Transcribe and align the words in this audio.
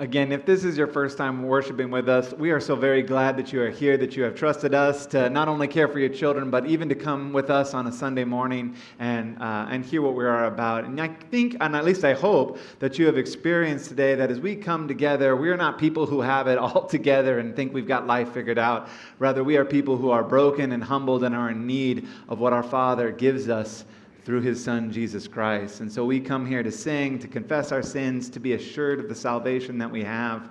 Again, 0.00 0.32
if 0.32 0.46
this 0.46 0.64
is 0.64 0.78
your 0.78 0.86
first 0.86 1.18
time 1.18 1.42
worshiping 1.42 1.90
with 1.90 2.08
us, 2.08 2.32
we 2.32 2.52
are 2.52 2.58
so 2.58 2.74
very 2.74 3.02
glad 3.02 3.36
that 3.36 3.52
you 3.52 3.60
are 3.60 3.68
here, 3.68 3.98
that 3.98 4.16
you 4.16 4.22
have 4.22 4.34
trusted 4.34 4.74
us 4.74 5.04
to 5.08 5.28
not 5.28 5.46
only 5.46 5.68
care 5.68 5.88
for 5.88 5.98
your 5.98 6.08
children, 6.08 6.50
but 6.50 6.64
even 6.64 6.88
to 6.88 6.94
come 6.94 7.34
with 7.34 7.50
us 7.50 7.74
on 7.74 7.86
a 7.86 7.92
Sunday 7.92 8.24
morning 8.24 8.74
and, 8.98 9.36
uh, 9.42 9.66
and 9.68 9.84
hear 9.84 10.00
what 10.00 10.14
we 10.14 10.24
are 10.24 10.46
about. 10.46 10.84
And 10.84 10.98
I 10.98 11.08
think, 11.08 11.58
and 11.60 11.76
at 11.76 11.84
least 11.84 12.02
I 12.02 12.14
hope, 12.14 12.58
that 12.78 12.98
you 12.98 13.04
have 13.04 13.18
experienced 13.18 13.90
today 13.90 14.14
that 14.14 14.30
as 14.30 14.40
we 14.40 14.56
come 14.56 14.88
together, 14.88 15.36
we 15.36 15.50
are 15.50 15.56
not 15.58 15.76
people 15.76 16.06
who 16.06 16.22
have 16.22 16.46
it 16.46 16.56
all 16.58 16.86
together 16.86 17.38
and 17.38 17.54
think 17.54 17.74
we've 17.74 17.86
got 17.86 18.06
life 18.06 18.32
figured 18.32 18.58
out. 18.58 18.88
Rather, 19.18 19.44
we 19.44 19.58
are 19.58 19.66
people 19.66 19.98
who 19.98 20.08
are 20.08 20.24
broken 20.24 20.72
and 20.72 20.82
humbled 20.82 21.24
and 21.24 21.34
are 21.34 21.50
in 21.50 21.66
need 21.66 22.08
of 22.26 22.40
what 22.40 22.54
our 22.54 22.62
Father 22.62 23.12
gives 23.12 23.50
us 23.50 23.84
through 24.24 24.40
his 24.42 24.62
son 24.62 24.92
Jesus 24.92 25.26
Christ. 25.26 25.80
And 25.80 25.90
so 25.90 26.04
we 26.04 26.20
come 26.20 26.46
here 26.46 26.62
to 26.62 26.70
sing, 26.72 27.18
to 27.18 27.28
confess 27.28 27.72
our 27.72 27.82
sins, 27.82 28.28
to 28.30 28.40
be 28.40 28.52
assured 28.52 29.00
of 29.00 29.08
the 29.08 29.14
salvation 29.14 29.78
that 29.78 29.90
we 29.90 30.02
have, 30.04 30.50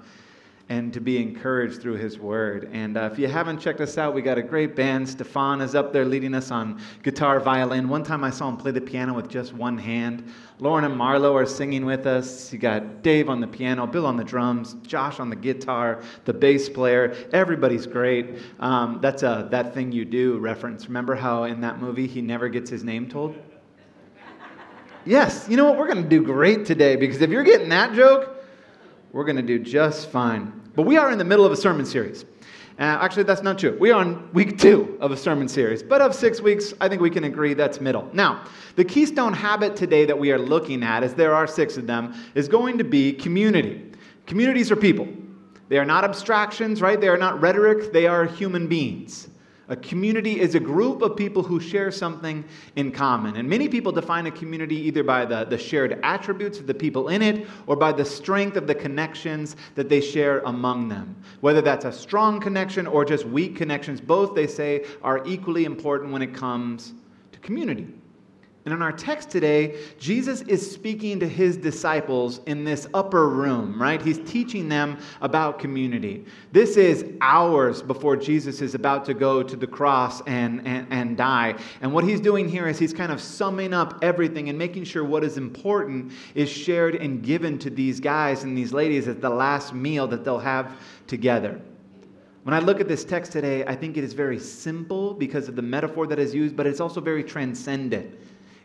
and 0.70 0.94
to 0.94 1.00
be 1.00 1.20
encouraged 1.20 1.82
through 1.82 1.96
his 1.96 2.20
word. 2.20 2.70
And 2.72 2.96
uh, 2.96 3.10
if 3.12 3.18
you 3.18 3.27
haven't 3.27 3.60
checked 3.60 3.82
us 3.82 3.98
out, 3.98 4.13
we 4.13 4.22
got 4.22 4.38
a 4.38 4.44
great 4.44 4.76
band. 4.76 5.10
Stefan 5.10 5.62
is 5.62 5.74
up 5.74 5.91
there 5.91 6.05
leading 6.05 6.36
us 6.36 6.52
on 6.52 6.80
guitar, 7.02 7.40
violin. 7.40 7.90
One 7.90 8.04
time 8.04 8.24
I 8.24 8.30
saw 8.30 8.50
him 8.50 8.58
play 8.58 8.70
the 8.70 8.80
piano 8.80 9.16
with 9.16 9.30
just 9.30 9.52
one 9.52 9.80
hand. 9.80 10.32
Lauren 10.60 10.86
and 10.86 10.94
Marlo 10.96 11.34
are 11.34 11.48
singing 11.48 11.86
with 11.86 12.05
us. 12.05 12.54
You 12.54 12.60
got 12.60 13.02
Dave 13.02 13.30
on 13.30 13.41
the 13.41 13.48
piano, 13.48 13.88
Bill 13.88 14.05
on 14.05 14.16
the 14.16 14.24
drums, 14.24 14.76
Josh 14.86 15.20
on 15.20 15.32
the 15.32 15.36
guitar, 15.36 16.04
the 16.26 16.34
bass 16.34 16.70
player. 16.70 17.16
Everybody's 17.34 17.88
great. 17.88 18.38
Um, 18.60 18.99
that's 19.02 19.24
a 19.24 19.48
that 19.49 19.74
thing 19.74 19.91
you 19.91 20.05
do 20.05 20.38
reference. 20.38 20.86
Remember 20.86 21.16
how 21.16 21.46
in 21.46 21.62
that 21.62 21.82
movie 21.82 22.05
he 22.05 22.22
never 22.22 22.48
gets 22.48 22.70
his 22.70 22.84
name 22.84 23.10
told? 23.10 23.36
Yes, 25.09 25.48
you 25.49 25.58
know 25.58 25.66
what? 25.66 25.76
We're 25.76 25.88
going 25.88 26.04
to 26.04 26.08
do 26.08 26.22
great 26.22 26.68
today 26.68 26.95
because 26.95 27.20
if 27.20 27.31
you're 27.31 27.44
getting 27.44 27.70
that 27.70 27.95
joke, 27.95 28.44
we're 29.12 29.23
going 29.23 29.38
to 29.38 29.41
do 29.41 29.58
just 29.58 30.09
fine. 30.09 30.62
But 30.76 30.84
we 30.84 30.98
are 30.98 31.09
in 31.09 31.18
the 31.18 31.23
middle 31.23 31.45
of 31.45 31.52
a 31.52 31.55
sermon 31.58 31.84
series. 31.84 32.26
Uh, 32.77 32.84
actually, 32.84 33.24
that's 33.24 33.41
not 33.41 33.57
true. 33.57 33.76
We 33.80 33.90
are 33.90 33.99
on 33.99 34.32
week 34.34 34.60
two 34.60 34.99
of 35.02 35.12
a 35.12 35.18
sermon 35.18 35.48
series, 35.48 35.82
but 35.82 35.99
of 35.99 36.13
six 36.13 36.41
weeks, 36.41 36.76
I 36.80 36.87
think 36.87 37.02
we 37.02 37.10
can 37.10 37.24
agree 37.24 37.55
that's 37.55 37.82
middle. 37.82 38.07
Now, 38.13 38.46
the 38.76 38.85
keystone 38.85 39.34
habit 39.34 39.76
today 39.76 40.05
that 40.05 40.20
we 40.20 40.32
are 40.32 40.37
looking 40.37 40.84
at, 40.84 41.02
as 41.02 41.15
there 41.15 41.34
are 41.34 41.48
six 41.48 41.76
of 41.76 41.87
them, 41.87 42.13
is 42.35 42.48
going 42.48 42.77
to 42.77 42.84
be 42.84 43.12
community. 43.12 43.91
Communities 44.27 44.70
are 44.70 44.76
people. 44.76 45.07
They 45.70 45.80
are 45.80 45.85
not 45.85 46.04
abstractions, 46.04 46.84
right? 46.84 47.02
They 47.02 47.07
are 47.07 47.18
not 47.18 47.41
rhetoric, 47.41 47.91
they 47.93 48.05
are 48.05 48.26
human 48.26 48.68
beings. 48.68 49.27
A 49.70 49.75
community 49.75 50.39
is 50.39 50.55
a 50.55 50.59
group 50.59 51.03
of 51.03 51.15
people 51.15 51.43
who 51.43 51.59
share 51.59 51.91
something 51.91 52.43
in 52.75 52.91
common. 52.91 53.35
And 53.35 53.48
many 53.48 53.70
people 53.70 53.91
define 53.91 54.25
a 54.25 54.31
community 54.31 54.75
either 54.75 55.03
by 55.03 55.25
the, 55.25 55.45
the 55.45 55.59
shared 55.59 55.99
attributes 56.01 56.59
of 56.59 56.65
the 56.65 56.73
people 56.73 57.09
in 57.09 57.21
it 57.21 57.48
or 57.67 57.75
by 57.75 57.91
the 57.91 58.03
strength 58.03 58.57
of 58.57 58.65
the 58.65 58.73
connections 58.73 59.55
that 59.75 59.87
they 59.87 60.01
share 60.01 60.40
among 60.40 60.90
them. 60.90 61.15
Whether 61.41 61.62
that's 61.62 61.85
a 61.85 61.91
strong 61.91 62.40
connection 62.40 62.87
or 62.87 63.05
just 63.05 63.25
weak 63.25 63.55
connections, 63.55 64.01
both, 64.01 64.34
they 64.34 64.47
say, 64.47 64.85
are 65.03 65.25
equally 65.28 65.66
important 65.66 66.12
when 66.12 66.23
it 66.23 66.34
comes 66.34 66.94
to 67.31 67.40
community. 67.40 67.88
And 68.66 68.74
in 68.74 68.81
our 68.81 68.91
text 68.91 69.29
today, 69.29 69.79
Jesus 70.00 70.41
is 70.41 70.69
speaking 70.69 71.19
to 71.22 71.28
his 71.28 71.56
disciples 71.56 72.41
in 72.46 72.66
this 72.66 72.88
upper 72.94 73.29
room, 73.29 73.81
right? 73.81 74.02
He's 74.02 74.19
teaching 74.29 74.68
them 74.68 75.00
about 75.22 75.59
community. 75.59 76.25
This 76.52 76.75
is 76.75 77.06
hours 77.22 77.81
before 77.81 78.18
Jesus 78.18 78.62
is 78.62 78.75
about 78.75 79.06
to 79.06 79.13
go 79.13 79.41
to 79.41 79.56
the 79.56 79.66
cross 79.66 80.22
and, 80.28 80.68
and, 80.68 80.85
and 80.91 81.16
die. 81.16 81.56
And 81.81 81.94
what 81.94 82.03
he's 82.03 82.19
doing 82.19 82.50
here 82.50 82.68
is 82.68 82.78
he's 82.78 82.94
kind 82.94 83.13
of 83.13 83.22
summing 83.22 83.74
up 83.74 83.97
everything 84.02 84.50
and 84.50 84.57
making 84.57 84.84
sure 84.84 85.06
what 85.06 85.24
is 85.24 85.38
important 85.38 86.12
is 86.35 86.50
shared 86.50 86.96
and 86.96 87.24
given 87.24 87.57
to 87.59 87.69
these 87.69 88.02
guys 88.02 88.44
and 88.44 88.57
these 88.57 88.74
ladies 88.74 89.07
at 89.07 89.22
the 89.22 89.30
last 89.30 89.74
meal 89.74 90.06
that 90.07 90.25
they'll 90.25 90.38
have 90.38 90.74
together. 91.07 91.62
When 92.44 92.53
I 92.53 92.59
look 92.59 92.81
at 92.81 92.88
this 92.88 93.06
text 93.06 93.31
today, 93.31 93.66
I 93.66 93.75
think 93.75 93.96
it 93.96 94.03
is 94.03 94.13
very 94.13 94.40
simple 94.40 95.13
because 95.13 95.47
of 95.47 95.56
the 95.56 95.62
metaphor 95.62 96.07
that 96.07 96.20
is 96.20 96.36
used, 96.36 96.56
but 96.56 96.68
it's 96.68 96.80
also 96.80 97.00
very 97.00 97.24
transcendent. 97.24 98.18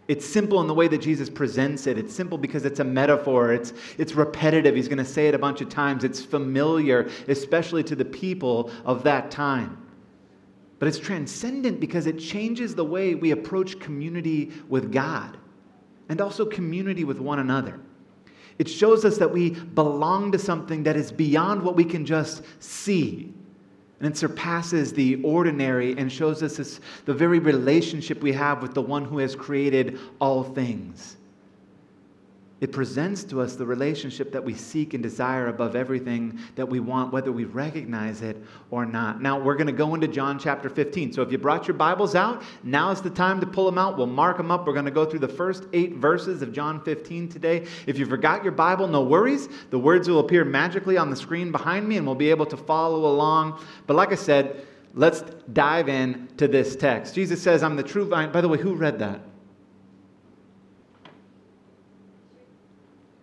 It's 0.06 0.26
simple 0.26 0.60
in 0.60 0.66
the 0.66 0.74
way 0.74 0.86
that 0.88 0.98
Jesus 0.98 1.30
presents 1.30 1.86
it. 1.86 1.96
It's 1.96 2.14
simple 2.14 2.36
because 2.36 2.64
it's 2.66 2.80
a 2.80 2.84
metaphor. 2.84 3.52
It's, 3.52 3.72
it's 3.96 4.12
repetitive. 4.12 4.74
He's 4.74 4.88
going 4.88 4.98
to 4.98 5.04
say 5.04 5.28
it 5.28 5.34
a 5.34 5.38
bunch 5.38 5.62
of 5.62 5.70
times. 5.70 6.04
It's 6.04 6.22
familiar, 6.22 7.08
especially 7.28 7.82
to 7.84 7.96
the 7.96 8.04
people 8.04 8.70
of 8.84 9.02
that 9.04 9.30
time. 9.30 9.78
But 10.78 10.88
it's 10.88 10.98
transcendent 10.98 11.80
because 11.80 12.06
it 12.06 12.18
changes 12.18 12.74
the 12.74 12.84
way 12.84 13.14
we 13.14 13.30
approach 13.30 13.80
community 13.80 14.52
with 14.68 14.92
God 14.92 15.38
and 16.10 16.20
also 16.20 16.44
community 16.44 17.04
with 17.04 17.18
one 17.18 17.38
another. 17.38 17.80
It 18.58 18.68
shows 18.68 19.04
us 19.06 19.16
that 19.18 19.32
we 19.32 19.50
belong 19.50 20.32
to 20.32 20.38
something 20.38 20.82
that 20.82 20.96
is 20.96 21.10
beyond 21.10 21.62
what 21.62 21.76
we 21.76 21.84
can 21.84 22.04
just 22.04 22.42
see 22.60 23.32
and 24.04 24.12
it 24.12 24.18
surpasses 24.18 24.92
the 24.92 25.18
ordinary 25.22 25.96
and 25.96 26.12
shows 26.12 26.42
us 26.42 26.58
this, 26.58 26.78
the 27.06 27.14
very 27.14 27.38
relationship 27.38 28.22
we 28.22 28.34
have 28.34 28.60
with 28.60 28.74
the 28.74 28.82
one 28.82 29.02
who 29.02 29.16
has 29.16 29.34
created 29.34 29.98
all 30.20 30.42
things. 30.42 31.16
It 32.64 32.72
presents 32.72 33.24
to 33.24 33.42
us 33.42 33.56
the 33.56 33.66
relationship 33.66 34.32
that 34.32 34.42
we 34.42 34.54
seek 34.54 34.94
and 34.94 35.02
desire 35.02 35.48
above 35.48 35.76
everything 35.76 36.38
that 36.54 36.66
we 36.66 36.80
want, 36.80 37.12
whether 37.12 37.30
we 37.30 37.44
recognize 37.44 38.22
it 38.22 38.42
or 38.70 38.86
not. 38.86 39.20
Now, 39.20 39.38
we're 39.38 39.56
going 39.56 39.66
to 39.66 39.72
go 39.74 39.94
into 39.94 40.08
John 40.08 40.38
chapter 40.38 40.70
15. 40.70 41.12
So, 41.12 41.20
if 41.20 41.30
you 41.30 41.36
brought 41.36 41.68
your 41.68 41.76
Bibles 41.76 42.14
out, 42.14 42.42
now 42.62 42.90
is 42.90 43.02
the 43.02 43.10
time 43.10 43.38
to 43.40 43.46
pull 43.46 43.66
them 43.66 43.76
out. 43.76 43.98
We'll 43.98 44.06
mark 44.06 44.38
them 44.38 44.50
up. 44.50 44.66
We're 44.66 44.72
going 44.72 44.86
to 44.86 44.90
go 44.90 45.04
through 45.04 45.18
the 45.18 45.28
first 45.28 45.64
eight 45.74 45.96
verses 45.96 46.40
of 46.40 46.54
John 46.54 46.82
15 46.82 47.28
today. 47.28 47.66
If 47.86 47.98
you 47.98 48.06
forgot 48.06 48.42
your 48.42 48.52
Bible, 48.52 48.88
no 48.88 49.02
worries. 49.02 49.50
The 49.68 49.78
words 49.78 50.08
will 50.08 50.20
appear 50.20 50.42
magically 50.42 50.96
on 50.96 51.10
the 51.10 51.16
screen 51.16 51.52
behind 51.52 51.86
me, 51.86 51.98
and 51.98 52.06
we'll 52.06 52.14
be 52.14 52.30
able 52.30 52.46
to 52.46 52.56
follow 52.56 53.04
along. 53.04 53.62
But, 53.86 53.96
like 53.96 54.10
I 54.10 54.14
said, 54.14 54.66
let's 54.94 55.20
dive 55.52 55.90
in 55.90 56.28
to 56.38 56.48
this 56.48 56.76
text. 56.76 57.14
Jesus 57.14 57.42
says, 57.42 57.62
I'm 57.62 57.76
the 57.76 57.82
true 57.82 58.06
vine. 58.06 58.32
By 58.32 58.40
the 58.40 58.48
way, 58.48 58.56
who 58.56 58.74
read 58.74 59.00
that? 59.00 59.20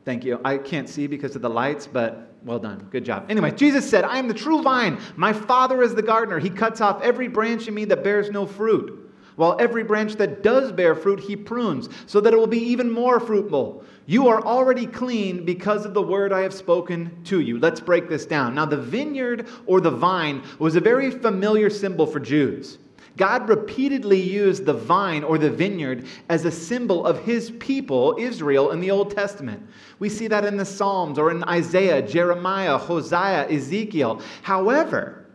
Thank 0.03 0.25
you. 0.25 0.39
I 0.43 0.57
can't 0.57 0.89
see 0.89 1.07
because 1.07 1.35
of 1.35 1.41
the 1.41 1.49
lights, 1.49 1.87
but 1.87 2.33
well 2.43 2.59
done. 2.59 2.87
Good 2.89 3.05
job. 3.05 3.27
Anyway, 3.29 3.51
Jesus 3.51 3.87
said, 3.87 4.03
I 4.03 4.17
am 4.17 4.27
the 4.27 4.33
true 4.33 4.61
vine. 4.61 4.99
My 5.15 5.31
Father 5.31 5.83
is 5.83 5.93
the 5.93 6.01
gardener. 6.01 6.39
He 6.39 6.49
cuts 6.49 6.81
off 6.81 7.01
every 7.03 7.27
branch 7.27 7.67
in 7.67 7.75
me 7.75 7.85
that 7.85 8.03
bears 8.03 8.31
no 8.31 8.47
fruit, 8.47 9.13
while 9.35 9.55
every 9.59 9.83
branch 9.83 10.15
that 10.15 10.41
does 10.41 10.71
bear 10.71 10.95
fruit, 10.95 11.19
he 11.19 11.35
prunes, 11.35 11.87
so 12.07 12.19
that 12.19 12.33
it 12.33 12.37
will 12.37 12.47
be 12.47 12.63
even 12.63 12.89
more 12.89 13.19
fruitful. 13.19 13.83
You 14.07 14.27
are 14.27 14.43
already 14.43 14.87
clean 14.87 15.45
because 15.45 15.85
of 15.85 15.93
the 15.93 16.01
word 16.01 16.33
I 16.33 16.41
have 16.41 16.53
spoken 16.53 17.23
to 17.25 17.39
you. 17.39 17.59
Let's 17.59 17.79
break 17.79 18.09
this 18.09 18.25
down. 18.25 18.55
Now, 18.55 18.65
the 18.65 18.77
vineyard 18.77 19.47
or 19.67 19.79
the 19.79 19.91
vine 19.91 20.43
was 20.57 20.75
a 20.75 20.81
very 20.81 21.11
familiar 21.11 21.69
symbol 21.69 22.07
for 22.07 22.19
Jews. 22.19 22.79
God 23.17 23.49
repeatedly 23.49 24.21
used 24.21 24.65
the 24.65 24.73
vine 24.73 25.23
or 25.23 25.37
the 25.37 25.49
vineyard 25.49 26.05
as 26.29 26.45
a 26.45 26.51
symbol 26.51 27.05
of 27.05 27.19
his 27.23 27.51
people, 27.51 28.15
Israel, 28.17 28.71
in 28.71 28.79
the 28.79 28.91
Old 28.91 29.15
Testament. 29.15 29.61
We 29.99 30.09
see 30.09 30.27
that 30.27 30.45
in 30.45 30.57
the 30.57 30.65
Psalms 30.65 31.19
or 31.19 31.29
in 31.29 31.43
Isaiah, 31.43 32.01
Jeremiah, 32.01 32.77
Hosea, 32.77 33.49
Ezekiel. 33.49 34.21
However, 34.41 35.25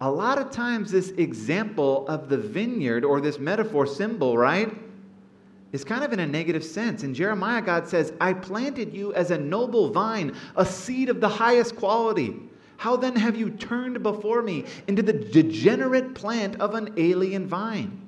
a 0.00 0.10
lot 0.10 0.38
of 0.38 0.50
times 0.50 0.90
this 0.90 1.10
example 1.10 2.06
of 2.08 2.28
the 2.28 2.36
vineyard 2.36 3.04
or 3.04 3.20
this 3.20 3.38
metaphor 3.38 3.86
symbol, 3.86 4.36
right, 4.36 4.74
is 5.72 5.84
kind 5.84 6.04
of 6.04 6.12
in 6.12 6.20
a 6.20 6.26
negative 6.26 6.64
sense. 6.64 7.02
In 7.02 7.14
Jeremiah, 7.14 7.62
God 7.62 7.88
says, 7.88 8.12
I 8.20 8.32
planted 8.32 8.92
you 8.92 9.14
as 9.14 9.30
a 9.30 9.38
noble 9.38 9.90
vine, 9.90 10.34
a 10.56 10.66
seed 10.66 11.08
of 11.08 11.20
the 11.20 11.28
highest 11.28 11.76
quality. 11.76 12.36
How 12.76 12.96
then 12.96 13.16
have 13.16 13.36
you 13.36 13.50
turned 13.50 14.02
before 14.02 14.42
me 14.42 14.64
into 14.86 15.02
the 15.02 15.12
degenerate 15.12 16.14
plant 16.14 16.60
of 16.60 16.74
an 16.74 16.94
alien 16.96 17.46
vine? 17.46 18.02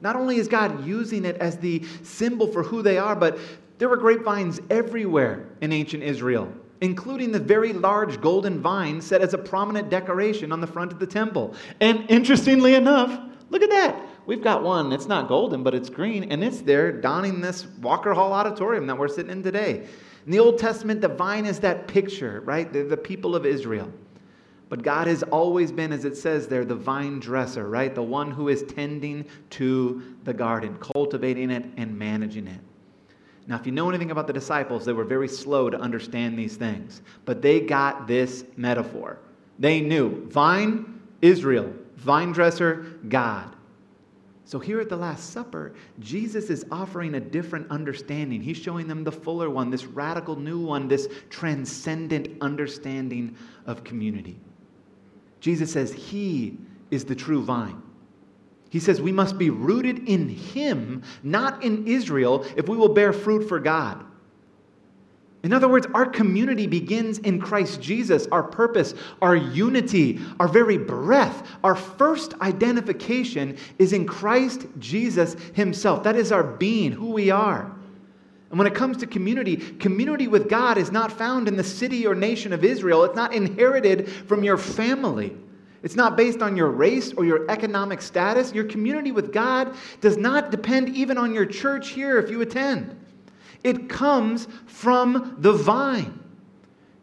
Not 0.00 0.16
only 0.16 0.36
is 0.36 0.48
God 0.48 0.84
using 0.84 1.24
it 1.24 1.36
as 1.36 1.58
the 1.58 1.84
symbol 2.02 2.46
for 2.48 2.62
who 2.62 2.82
they 2.82 2.98
are, 2.98 3.14
but 3.14 3.38
there 3.78 3.88
were 3.88 3.96
grapevines 3.96 4.60
everywhere 4.70 5.48
in 5.60 5.72
ancient 5.72 6.02
Israel, 6.02 6.52
including 6.80 7.32
the 7.32 7.38
very 7.38 7.72
large 7.72 8.20
golden 8.20 8.60
vine 8.60 9.00
set 9.00 9.22
as 9.22 9.34
a 9.34 9.38
prominent 9.38 9.90
decoration 9.90 10.52
on 10.52 10.60
the 10.60 10.66
front 10.66 10.92
of 10.92 10.98
the 10.98 11.06
temple. 11.06 11.54
And 11.80 12.08
interestingly 12.10 12.74
enough, 12.74 13.18
look 13.50 13.62
at 13.62 13.70
that. 13.70 13.96
We've 14.26 14.42
got 14.42 14.62
one. 14.62 14.92
It's 14.92 15.06
not 15.06 15.26
golden, 15.26 15.62
but 15.62 15.74
it's 15.74 15.90
green, 15.90 16.30
and 16.30 16.44
it's 16.44 16.60
there 16.60 16.92
donning 16.92 17.40
this 17.40 17.66
Walker 17.80 18.14
Hall 18.14 18.32
auditorium 18.32 18.86
that 18.86 18.96
we're 18.96 19.08
sitting 19.08 19.32
in 19.32 19.42
today. 19.42 19.86
In 20.24 20.32
the 20.32 20.38
Old 20.38 20.58
Testament, 20.58 21.00
the 21.00 21.08
vine 21.08 21.46
is 21.46 21.58
that 21.60 21.88
picture, 21.88 22.40
right? 22.44 22.72
They're 22.72 22.84
the 22.84 22.96
people 22.96 23.34
of 23.34 23.44
Israel. 23.44 23.92
But 24.68 24.82
God 24.82 25.06
has 25.06 25.22
always 25.24 25.70
been, 25.70 25.92
as 25.92 26.04
it 26.04 26.16
says 26.16 26.48
there, 26.48 26.64
the 26.64 26.74
vine 26.74 27.20
dresser, 27.20 27.68
right? 27.68 27.94
The 27.94 28.02
one 28.02 28.30
who 28.30 28.48
is 28.48 28.62
tending 28.62 29.26
to 29.50 30.02
the 30.24 30.32
garden, 30.32 30.78
cultivating 30.78 31.50
it 31.50 31.66
and 31.76 31.98
managing 31.98 32.46
it. 32.46 32.60
Now, 33.46 33.56
if 33.56 33.66
you 33.66 33.72
know 33.72 33.88
anything 33.88 34.12
about 34.12 34.26
the 34.26 34.32
disciples, 34.32 34.84
they 34.84 34.92
were 34.92 35.04
very 35.04 35.28
slow 35.28 35.68
to 35.68 35.78
understand 35.78 36.38
these 36.38 36.56
things, 36.56 37.02
but 37.24 37.42
they 37.42 37.60
got 37.60 38.06
this 38.06 38.44
metaphor. 38.56 39.18
They 39.58 39.80
knew 39.80 40.26
vine, 40.28 41.00
Israel, 41.20 41.72
vine 41.96 42.32
dresser, 42.32 42.98
God. 43.08 43.54
So, 44.44 44.58
here 44.58 44.80
at 44.80 44.88
the 44.88 44.96
Last 44.96 45.30
Supper, 45.30 45.72
Jesus 46.00 46.50
is 46.50 46.66
offering 46.70 47.14
a 47.14 47.20
different 47.20 47.70
understanding. 47.70 48.42
He's 48.42 48.56
showing 48.56 48.88
them 48.88 49.04
the 49.04 49.12
fuller 49.12 49.48
one, 49.48 49.70
this 49.70 49.84
radical 49.84 50.36
new 50.36 50.58
one, 50.58 50.88
this 50.88 51.08
transcendent 51.30 52.28
understanding 52.40 53.36
of 53.66 53.84
community. 53.84 54.38
Jesus 55.40 55.72
says 55.72 55.92
He 55.92 56.58
is 56.90 57.04
the 57.04 57.14
true 57.14 57.42
vine. 57.42 57.80
He 58.68 58.80
says 58.80 59.00
we 59.00 59.12
must 59.12 59.38
be 59.38 59.50
rooted 59.50 60.08
in 60.08 60.28
Him, 60.28 61.02
not 61.22 61.62
in 61.62 61.86
Israel, 61.86 62.44
if 62.56 62.68
we 62.68 62.76
will 62.76 62.94
bear 62.94 63.12
fruit 63.12 63.48
for 63.48 63.60
God. 63.60 64.04
In 65.42 65.52
other 65.52 65.68
words, 65.68 65.88
our 65.92 66.06
community 66.06 66.68
begins 66.68 67.18
in 67.18 67.40
Christ 67.40 67.80
Jesus. 67.80 68.28
Our 68.30 68.44
purpose, 68.44 68.94
our 69.20 69.34
unity, 69.34 70.20
our 70.38 70.46
very 70.46 70.78
breath, 70.78 71.48
our 71.64 71.74
first 71.74 72.34
identification 72.40 73.56
is 73.78 73.92
in 73.92 74.06
Christ 74.06 74.66
Jesus 74.78 75.34
Himself. 75.54 76.04
That 76.04 76.14
is 76.14 76.30
our 76.30 76.44
being, 76.44 76.92
who 76.92 77.10
we 77.10 77.30
are. 77.30 77.72
And 78.50 78.58
when 78.58 78.68
it 78.68 78.74
comes 78.74 78.98
to 78.98 79.06
community, 79.06 79.56
community 79.56 80.28
with 80.28 80.48
God 80.48 80.78
is 80.78 80.92
not 80.92 81.10
found 81.10 81.48
in 81.48 81.56
the 81.56 81.64
city 81.64 82.06
or 82.06 82.14
nation 82.14 82.52
of 82.52 82.62
Israel. 82.62 83.02
It's 83.02 83.16
not 83.16 83.34
inherited 83.34 84.08
from 84.08 84.44
your 84.44 84.58
family. 84.58 85.34
It's 85.82 85.96
not 85.96 86.16
based 86.16 86.42
on 86.42 86.56
your 86.56 86.70
race 86.70 87.12
or 87.14 87.24
your 87.24 87.50
economic 87.50 88.00
status. 88.00 88.52
Your 88.52 88.64
community 88.64 89.10
with 89.10 89.32
God 89.32 89.74
does 90.00 90.16
not 90.16 90.52
depend 90.52 90.90
even 90.90 91.18
on 91.18 91.34
your 91.34 91.46
church 91.46 91.88
here 91.88 92.18
if 92.18 92.30
you 92.30 92.42
attend. 92.42 92.96
It 93.64 93.88
comes 93.88 94.48
from 94.66 95.36
the 95.38 95.52
vine. 95.52 96.18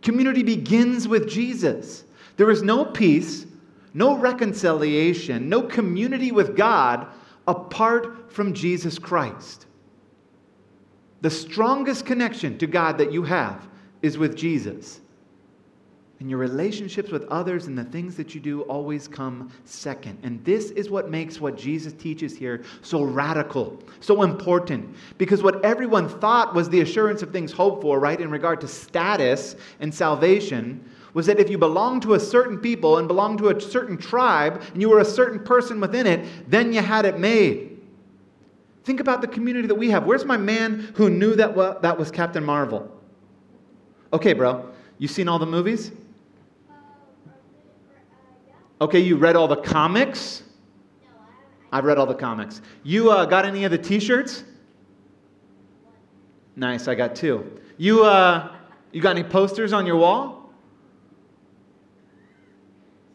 Community 0.01 0.44
begins 0.44 1.07
with 1.07 1.29
Jesus. 1.29 2.03
There 2.38 2.51
is 2.51 2.61
no 2.61 2.85
peace, 2.85 3.45
no 3.94 4.17
reconciliation, 4.17 5.50
no 5.50 5.61
community 5.63 6.31
with 6.31 6.56
God 6.56 7.07
apart 7.47 8.31
from 8.31 8.53
Jesus 8.53 9.00
Christ. 9.00 9.65
The 11.21 11.29
strongest 11.29 12.06
connection 12.06 12.57
to 12.59 12.67
God 12.67 12.97
that 12.97 13.11
you 13.11 13.23
have 13.23 13.67
is 14.01 14.17
with 14.17 14.35
Jesus. 14.38 15.01
And 16.19 16.30
your 16.30 16.39
relationships 16.39 17.12
with 17.12 17.24
others 17.30 17.68
and 17.68 17.77
the 17.77 17.86
things 17.86 18.18
that 18.18 18.36
you 18.36 18.42
do 18.42 18.63
always 18.63 19.07
come 19.07 19.50
second. 19.63 20.19
And 20.24 20.44
this 20.44 20.71
is 20.71 20.89
what 20.89 21.10
makes 21.10 21.39
what 21.39 21.57
Jesus 21.57 21.94
teaches 21.94 22.36
here 22.36 22.63
so 22.81 23.04
radical, 23.04 23.81
so 24.01 24.24
important. 24.24 24.95
Because 25.18 25.42
what 25.42 25.63
everyone 25.63 26.10
thought 26.10 26.54
was 26.54 26.69
the 26.69 26.81
assurance 26.81 27.21
of 27.21 27.31
things 27.31 27.54
hoped 27.54 27.81
for, 27.81 28.00
right, 28.00 28.19
in 28.19 28.30
regard 28.30 28.60
to 28.62 28.68
status 28.68 29.56
and 29.80 29.94
salvation, 29.94 30.83
was 31.13 31.25
that 31.25 31.39
if 31.39 31.50
you 31.50 31.57
belonged 31.57 32.01
to 32.01 32.16
a 32.16 32.19
certain 32.19 32.57
people 32.57 32.98
and 32.98 33.07
belonged 33.07 33.38
to 33.38 33.50
a 33.50 33.62
certain 33.62 33.98
tribe 33.98 34.62
and 34.74 34.81
you 34.81 34.89
were 34.89 35.00
a 35.00 35.06
certain 35.06 35.39
person 35.39 35.80
within 35.80 36.06
it, 36.06 36.27
then 36.50 36.74
you 36.74 36.81
had 36.81 37.06
it 37.06 37.18
made. 37.18 37.80
Think 38.83 39.00
about 39.00 39.21
the 39.21 39.27
community 39.27 39.68
that 39.69 39.75
we 39.75 39.89
have. 39.89 40.06
Where's 40.06 40.25
my 40.25 40.38
man 40.38 40.92
who 40.95 41.10
knew 41.10 41.36
that 41.36 41.81
that 41.81 41.98
was 41.98 42.12
Captain 42.12 42.44
Marvel? 42.44 42.92
Okay, 44.12 44.33
bro, 44.33 44.69
you 44.98 45.07
seen 45.07 45.30
all 45.30 45.39
the 45.39 45.45
movies? 45.45 45.92
Okay, 48.81 49.00
you 49.00 49.18
read 49.18 49.36
all 49.36 49.48
the 49.48 49.58
comics? 49.58 50.44
I've 51.72 51.84
read 51.84 51.98
all 51.98 52.06
the 52.06 52.16
comics. 52.16 52.62
You 52.84 53.12
uh, 53.12 53.26
got 53.26 53.46
any 53.46 53.64
of 53.66 53.72
the 53.72 53.78
t 53.78 54.00
shirts? 54.00 54.44
Nice, 56.56 56.88
I 56.88 56.96
got 56.96 57.16
two. 57.16 57.60
You, 57.78 58.04
uh, 58.04 58.56
you 58.92 59.02
got 59.02 59.18
any 59.18 59.28
posters 59.28 59.72
on 59.74 59.86
your 59.86 59.98
wall? 59.98 60.52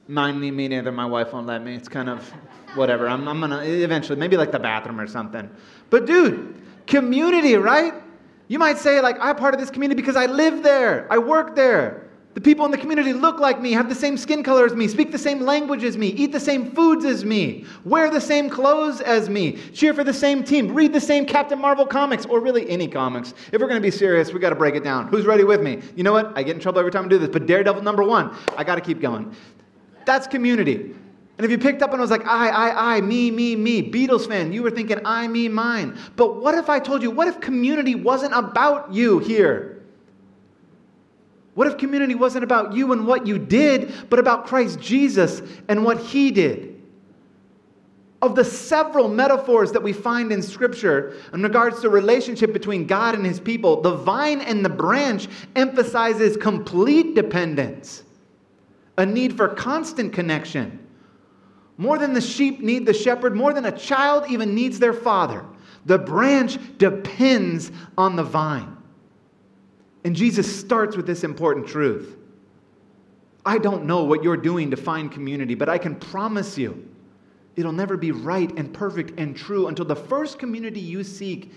Mine, 0.06 0.38
me, 0.38 0.50
me 0.50 0.68
neither. 0.68 0.92
My 0.92 1.06
wife 1.06 1.32
won't 1.32 1.46
let 1.46 1.62
me. 1.62 1.74
It's 1.74 1.88
kind 1.88 2.08
of 2.08 2.28
whatever. 2.74 3.08
I'm, 3.08 3.26
I'm 3.26 3.40
gonna 3.40 3.62
eventually, 3.62 4.18
maybe 4.18 4.36
like 4.36 4.52
the 4.52 4.58
bathroom 4.58 5.00
or 5.00 5.06
something. 5.06 5.50
But 5.90 6.06
dude, 6.06 6.62
community, 6.86 7.54
right? 7.56 7.94
You 8.48 8.58
might 8.58 8.76
say, 8.76 9.00
like, 9.00 9.16
I'm 9.20 9.36
part 9.36 9.54
of 9.54 9.60
this 9.60 9.70
community 9.70 10.00
because 10.00 10.16
I 10.16 10.26
live 10.26 10.62
there, 10.62 11.06
I 11.10 11.18
work 11.18 11.56
there. 11.56 12.10
The 12.34 12.40
people 12.40 12.64
in 12.64 12.72
the 12.72 12.78
community 12.78 13.12
look 13.12 13.38
like 13.38 13.60
me, 13.60 13.70
have 13.72 13.88
the 13.88 13.94
same 13.94 14.16
skin 14.16 14.42
color 14.42 14.66
as 14.66 14.74
me, 14.74 14.88
speak 14.88 15.12
the 15.12 15.18
same 15.18 15.40
language 15.40 15.84
as 15.84 15.96
me, 15.96 16.08
eat 16.08 16.32
the 16.32 16.40
same 16.40 16.72
foods 16.72 17.04
as 17.04 17.24
me, 17.24 17.64
wear 17.84 18.10
the 18.10 18.20
same 18.20 18.50
clothes 18.50 19.00
as 19.00 19.28
me, 19.28 19.56
cheer 19.72 19.94
for 19.94 20.02
the 20.02 20.12
same 20.12 20.42
team, 20.42 20.74
read 20.74 20.92
the 20.92 21.00
same 21.00 21.26
Captain 21.26 21.60
Marvel 21.60 21.86
comics, 21.86 22.26
or 22.26 22.40
really 22.40 22.68
any 22.68 22.88
comics. 22.88 23.34
If 23.52 23.60
we're 23.60 23.68
going 23.68 23.80
to 23.80 23.86
be 23.86 23.92
serious, 23.92 24.32
we 24.32 24.40
got 24.40 24.50
to 24.50 24.56
break 24.56 24.74
it 24.74 24.82
down. 24.82 25.06
Who's 25.06 25.26
ready 25.26 25.44
with 25.44 25.62
me? 25.62 25.80
You 25.94 26.02
know 26.02 26.12
what? 26.12 26.36
I 26.36 26.42
get 26.42 26.56
in 26.56 26.60
trouble 26.60 26.80
every 26.80 26.90
time 26.90 27.04
I 27.04 27.08
do 27.08 27.18
this, 27.18 27.28
but 27.28 27.46
Daredevil 27.46 27.82
number 27.82 28.02
one, 28.02 28.36
I 28.56 28.64
got 28.64 28.74
to 28.74 28.80
keep 28.80 29.00
going. 29.00 29.32
That's 30.04 30.26
community. 30.26 30.92
And 31.36 31.44
if 31.44 31.50
you 31.52 31.58
picked 31.58 31.82
up 31.82 31.92
and 31.92 32.00
was 32.00 32.10
like, 32.10 32.26
I, 32.26 32.48
I, 32.48 32.96
I, 32.96 33.00
me, 33.00 33.30
me, 33.30 33.54
me, 33.54 33.90
Beatles 33.90 34.26
fan, 34.26 34.52
you 34.52 34.62
were 34.62 34.70
thinking, 34.70 34.98
I, 35.04 35.28
me, 35.28 35.48
mine. 35.48 35.98
But 36.16 36.40
what 36.40 36.56
if 36.56 36.68
I 36.68 36.80
told 36.80 37.02
you, 37.02 37.10
what 37.10 37.28
if 37.28 37.40
community 37.40 37.94
wasn't 37.94 38.34
about 38.34 38.92
you 38.92 39.20
here? 39.20 39.73
What 41.54 41.68
if 41.68 41.78
community 41.78 42.14
wasn't 42.14 42.44
about 42.44 42.74
you 42.74 42.92
and 42.92 43.06
what 43.06 43.26
you 43.26 43.38
did, 43.38 44.10
but 44.10 44.18
about 44.18 44.46
Christ 44.46 44.80
Jesus 44.80 45.40
and 45.68 45.84
what 45.84 46.00
he 46.00 46.30
did? 46.30 46.82
Of 48.20 48.34
the 48.34 48.44
several 48.44 49.08
metaphors 49.08 49.70
that 49.72 49.82
we 49.82 49.92
find 49.92 50.32
in 50.32 50.42
Scripture 50.42 51.14
in 51.32 51.42
regards 51.42 51.80
to 51.82 51.90
relationship 51.90 52.52
between 52.52 52.86
God 52.86 53.14
and 53.14 53.24
his 53.24 53.38
people, 53.38 53.82
the 53.82 53.94
vine 53.94 54.40
and 54.40 54.64
the 54.64 54.70
branch 54.70 55.28
emphasizes 55.54 56.36
complete 56.36 57.14
dependence, 57.14 58.02
a 58.98 59.06
need 59.06 59.36
for 59.36 59.48
constant 59.48 60.12
connection. 60.12 60.80
More 61.76 61.98
than 61.98 62.14
the 62.14 62.20
sheep 62.20 62.60
need 62.60 62.86
the 62.86 62.94
shepherd, 62.94 63.36
more 63.36 63.52
than 63.52 63.66
a 63.66 63.76
child 63.76 64.24
even 64.28 64.54
needs 64.54 64.78
their 64.78 64.92
father. 64.92 65.44
The 65.86 65.98
branch 65.98 66.58
depends 66.78 67.70
on 67.98 68.16
the 68.16 68.22
vine. 68.22 68.76
And 70.04 70.14
Jesus 70.14 70.60
starts 70.60 70.96
with 70.96 71.06
this 71.06 71.24
important 71.24 71.66
truth. 71.66 72.16
I 73.46 73.58
don't 73.58 73.84
know 73.84 74.04
what 74.04 74.22
you're 74.22 74.36
doing 74.36 74.70
to 74.70 74.76
find 74.76 75.10
community, 75.10 75.54
but 75.54 75.68
I 75.68 75.78
can 75.78 75.96
promise 75.96 76.56
you 76.56 76.88
it'll 77.56 77.72
never 77.72 77.96
be 77.96 78.10
right 78.10 78.50
and 78.56 78.72
perfect 78.72 79.18
and 79.18 79.36
true 79.36 79.68
until 79.68 79.84
the 79.84 79.96
first 79.96 80.38
community 80.38 80.80
you 80.80 81.04
seek 81.04 81.52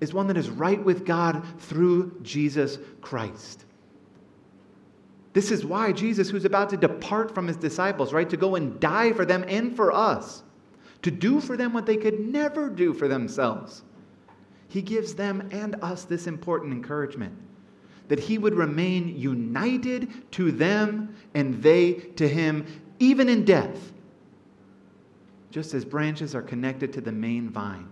is 0.00 0.12
one 0.12 0.26
that 0.26 0.36
is 0.36 0.48
right 0.48 0.82
with 0.82 1.04
God 1.04 1.42
through 1.58 2.18
Jesus 2.22 2.78
Christ. 3.00 3.64
This 5.32 5.50
is 5.50 5.64
why 5.64 5.92
Jesus, 5.92 6.30
who's 6.30 6.44
about 6.44 6.70
to 6.70 6.76
depart 6.76 7.34
from 7.34 7.48
his 7.48 7.56
disciples, 7.56 8.12
right, 8.12 8.30
to 8.30 8.36
go 8.36 8.54
and 8.54 8.78
die 8.80 9.12
for 9.12 9.24
them 9.24 9.44
and 9.48 9.74
for 9.74 9.92
us, 9.92 10.44
to 11.02 11.10
do 11.10 11.40
for 11.40 11.56
them 11.56 11.72
what 11.72 11.86
they 11.86 11.96
could 11.96 12.20
never 12.20 12.70
do 12.70 12.92
for 12.94 13.08
themselves, 13.08 13.82
he 14.68 14.80
gives 14.80 15.14
them 15.14 15.48
and 15.52 15.76
us 15.82 16.04
this 16.04 16.26
important 16.26 16.72
encouragement 16.72 17.36
that 18.08 18.20
he 18.20 18.38
would 18.38 18.54
remain 18.54 19.16
united 19.16 20.30
to 20.32 20.52
them 20.52 21.14
and 21.34 21.62
they 21.62 21.92
to 21.92 22.28
him, 22.28 22.66
even 22.98 23.28
in 23.28 23.44
death, 23.44 23.92
just 25.50 25.74
as 25.74 25.84
branches 25.84 26.34
are 26.34 26.42
connected 26.42 26.92
to 26.92 27.00
the 27.00 27.12
main 27.12 27.48
vine. 27.48 27.88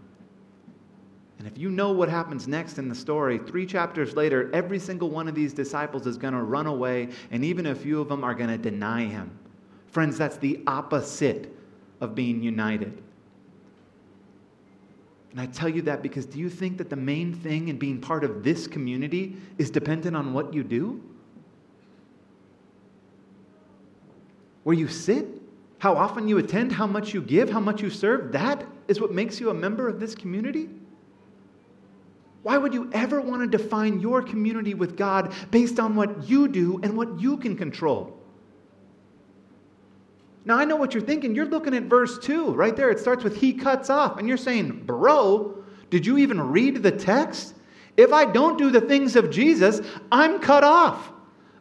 And 1.39 1.51
if 1.51 1.59
you 1.59 1.71
know 1.71 1.91
what 1.91 2.09
happens 2.09 2.47
next 2.47 2.79
in 2.79 2.89
the 2.89 2.95
story, 2.95 3.39
three 3.39 3.67
chapters 3.67 4.15
later, 4.15 4.49
every 4.53 4.79
single 4.79 5.11
one 5.11 5.27
of 5.27 5.35
these 5.35 5.53
disciples 5.53 6.07
is 6.07 6.17
going 6.17 6.35
to 6.35 6.43
run 6.43 6.67
away, 6.67 7.09
and 7.33 7.45
even 7.45 7.67
a 7.67 7.75
few 7.75 8.01
of 8.01 8.09
them 8.09 8.23
are 8.23 8.35
going 8.35 8.51
to 8.51 8.59
deny 8.59 9.07
him. 9.07 9.31
Friends, 9.89 10.17
that's 10.17 10.37
the 10.37 10.63
opposite 10.69 11.53
of 12.01 12.15
being 12.15 12.43
united. 12.43 13.03
And 15.33 15.41
I 15.41 15.47
tell 15.47 15.69
you 15.69 15.83
that 15.83 16.03
because 16.03 16.27
do 16.27 16.39
you 16.39 16.51
think 16.51 16.77
that 16.79 16.91
the 16.91 16.97
main 16.97 17.33
thing 17.35 17.69
in 17.69 17.79
being 17.79 18.01
part 18.01 18.23
of 18.23 18.45
this 18.45 18.67
community 18.67 19.35
is 19.57 19.71
dependent 19.71 20.15
on 20.15 20.35
what 20.35 20.53
you 20.53 20.63
do? 20.63 21.03
Where 24.63 24.77
you 24.77 24.89
sit? 24.89 25.27
How 25.79 25.97
often 25.97 26.29
you 26.29 26.37
attend? 26.39 26.71
How 26.71 26.87
much 26.87 27.15
you 27.15 27.23
give? 27.23 27.49
How 27.51 27.61
much 27.61 27.83
you 27.83 27.89
serve? 27.89 28.31
That 28.33 28.65
is 28.89 29.01
what 29.01 29.11
makes 29.13 29.41
you 29.41 29.49
a 29.49 29.55
member 29.55 29.89
of 29.89 29.99
this 29.99 30.15
community? 30.15 30.69
Why 32.43 32.59
would 32.59 32.75
you 32.75 32.91
ever 32.93 33.21
want 33.21 33.41
to 33.43 33.59
define 33.59 34.01
your 34.01 34.23
community 34.23 34.75
with 34.75 34.97
God 34.97 35.33
based 35.51 35.81
on 35.81 35.97
what 35.97 36.29
you 36.29 36.47
do 36.47 36.79
and 36.83 36.97
what 36.97 37.21
you 37.21 37.39
can 37.39 37.57
control? 37.57 38.22
Now, 40.45 40.57
I 40.57 40.65
know 40.65 40.77
what 40.77 40.93
you're 40.93 41.03
thinking. 41.03 41.35
You're 41.35 41.47
looking 41.47 41.75
at 41.75 41.85
verse 41.85 42.19
2 42.19 42.53
right 42.53 42.75
there. 42.75 42.91
It 42.91 42.99
starts 42.99 43.23
with 43.23 43.37
He 43.37 43.53
cuts 43.53 43.91
off. 43.91 44.19
And 44.19 44.27
you're 44.27 44.37
saying, 44.37 44.83
Bro, 44.85 45.63
did 45.91 46.05
you 46.05 46.19
even 46.19 46.41
read 46.41 46.83
the 46.83 46.91
text? 46.91 47.55
If 47.97 48.13
I 48.13 48.25
don't 48.25 48.59
do 48.59 48.71
the 48.71 48.81
things 48.81 49.17
of 49.17 49.31
Jesus, 49.31 49.81
I'm 50.11 50.41
cut 50.41 50.65
off. 50.65 51.13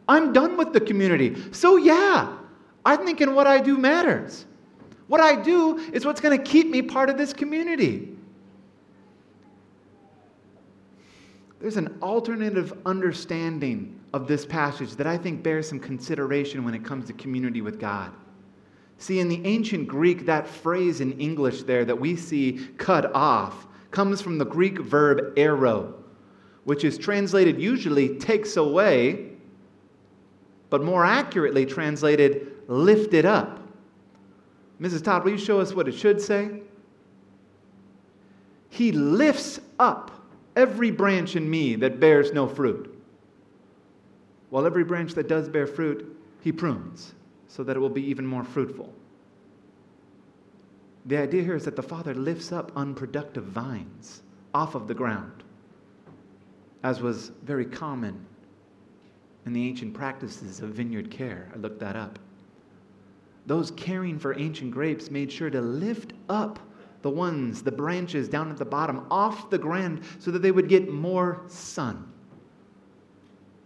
I'm 0.08 0.32
done 0.32 0.56
with 0.56 0.72
the 0.72 0.80
community. 0.80 1.36
So, 1.52 1.76
yeah, 1.76 2.36
I'm 2.84 3.04
thinking 3.04 3.34
what 3.34 3.46
I 3.46 3.60
do 3.60 3.78
matters. 3.78 4.46
What 5.06 5.20
I 5.20 5.40
do 5.40 5.78
is 5.92 6.04
what's 6.04 6.20
going 6.20 6.36
to 6.36 6.42
keep 6.42 6.68
me 6.68 6.82
part 6.82 7.10
of 7.10 7.18
this 7.18 7.32
community. 7.32 8.08
There's 11.60 11.76
an 11.76 11.98
alternative 12.02 12.76
understanding 12.86 14.00
of 14.12 14.26
this 14.26 14.44
passage 14.44 14.96
that 14.96 15.06
I 15.06 15.16
think 15.16 15.42
bears 15.42 15.68
some 15.68 15.78
consideration 15.78 16.64
when 16.64 16.74
it 16.74 16.84
comes 16.84 17.06
to 17.06 17.12
community 17.12 17.60
with 17.60 17.78
God. 17.78 18.12
See, 19.02 19.18
in 19.18 19.28
the 19.28 19.44
ancient 19.44 19.88
Greek, 19.88 20.26
that 20.26 20.46
phrase 20.46 21.00
in 21.00 21.18
English 21.18 21.64
there 21.64 21.84
that 21.84 21.98
we 21.98 22.14
see 22.14 22.68
cut 22.76 23.12
off 23.16 23.66
comes 23.90 24.22
from 24.22 24.38
the 24.38 24.44
Greek 24.44 24.78
verb 24.78 25.34
airo, 25.34 25.94
which 26.62 26.84
is 26.84 26.98
translated 26.98 27.60
usually 27.60 28.16
takes 28.20 28.56
away, 28.56 29.30
but 30.70 30.84
more 30.84 31.04
accurately 31.04 31.66
translated 31.66 32.52
lifted 32.68 33.26
up. 33.26 33.58
Mrs. 34.80 35.02
Todd, 35.02 35.24
will 35.24 35.32
you 35.32 35.36
show 35.38 35.58
us 35.58 35.74
what 35.74 35.88
it 35.88 35.96
should 35.96 36.20
say? 36.20 36.62
He 38.68 38.92
lifts 38.92 39.58
up 39.80 40.12
every 40.54 40.92
branch 40.92 41.34
in 41.34 41.50
me 41.50 41.74
that 41.74 41.98
bears 41.98 42.32
no 42.32 42.46
fruit, 42.46 42.96
while 44.50 44.64
every 44.64 44.84
branch 44.84 45.14
that 45.14 45.26
does 45.26 45.48
bear 45.48 45.66
fruit, 45.66 46.16
he 46.40 46.52
prunes 46.52 47.14
so 47.52 47.62
that 47.62 47.76
it 47.76 47.80
will 47.80 47.90
be 47.90 48.02
even 48.02 48.26
more 48.26 48.44
fruitful. 48.44 48.90
The 51.04 51.18
idea 51.18 51.42
here 51.42 51.54
is 51.54 51.66
that 51.66 51.76
the 51.76 51.82
Father 51.82 52.14
lifts 52.14 52.50
up 52.50 52.72
unproductive 52.76 53.44
vines 53.44 54.22
off 54.54 54.74
of 54.74 54.88
the 54.88 54.94
ground, 54.94 55.44
as 56.82 57.02
was 57.02 57.30
very 57.44 57.66
common 57.66 58.24
in 59.44 59.52
the 59.52 59.68
ancient 59.68 59.92
practices 59.92 60.60
of 60.60 60.70
vineyard 60.70 61.10
care. 61.10 61.50
I 61.54 61.58
looked 61.58 61.80
that 61.80 61.94
up. 61.94 62.18
Those 63.44 63.70
caring 63.72 64.18
for 64.18 64.38
ancient 64.38 64.70
grapes 64.70 65.10
made 65.10 65.30
sure 65.30 65.50
to 65.50 65.60
lift 65.60 66.14
up 66.30 66.58
the 67.02 67.10
ones, 67.10 67.62
the 67.62 67.72
branches 67.72 68.30
down 68.30 68.50
at 68.50 68.56
the 68.56 68.64
bottom, 68.64 69.04
off 69.10 69.50
the 69.50 69.58
ground 69.58 70.04
so 70.20 70.30
that 70.30 70.40
they 70.40 70.52
would 70.52 70.70
get 70.70 70.88
more 70.88 71.42
sun, 71.48 72.10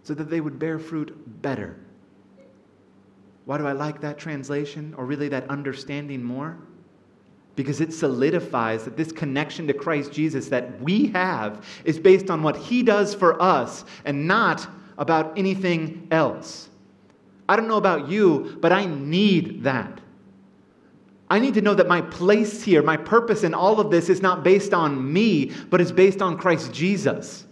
so 0.02 0.12
that 0.14 0.28
they 0.28 0.40
would 0.40 0.58
bear 0.58 0.80
fruit 0.80 1.14
better. 1.40 1.76
Why 3.46 3.58
do 3.58 3.66
I 3.66 3.72
like 3.72 4.00
that 4.00 4.18
translation, 4.18 4.92
or 4.98 5.06
really 5.06 5.28
that 5.28 5.48
understanding 5.48 6.22
more? 6.22 6.58
Because 7.54 7.80
it 7.80 7.94
solidifies 7.94 8.84
that 8.84 8.96
this 8.96 9.12
connection 9.12 9.68
to 9.68 9.72
Christ 9.72 10.12
Jesus 10.12 10.48
that 10.48 10.80
we 10.82 11.06
have 11.12 11.64
is 11.84 11.98
based 11.98 12.28
on 12.28 12.42
what 12.42 12.56
he 12.56 12.82
does 12.82 13.14
for 13.14 13.40
us 13.40 13.84
and 14.04 14.26
not 14.26 14.68
about 14.98 15.38
anything 15.38 16.08
else. 16.10 16.68
I 17.48 17.54
don't 17.54 17.68
know 17.68 17.76
about 17.76 18.08
you, 18.08 18.58
but 18.60 18.72
I 18.72 18.84
need 18.86 19.62
that. 19.62 20.00
I 21.30 21.38
need 21.38 21.54
to 21.54 21.62
know 21.62 21.74
that 21.74 21.86
my 21.86 22.02
place 22.02 22.64
here, 22.64 22.82
my 22.82 22.96
purpose 22.96 23.44
in 23.44 23.54
all 23.54 23.78
of 23.78 23.92
this 23.92 24.08
is 24.08 24.20
not 24.20 24.42
based 24.42 24.74
on 24.74 25.12
me, 25.12 25.52
but 25.70 25.80
is 25.80 25.92
based 25.92 26.20
on 26.20 26.36
Christ 26.36 26.72
Jesus. 26.72 27.46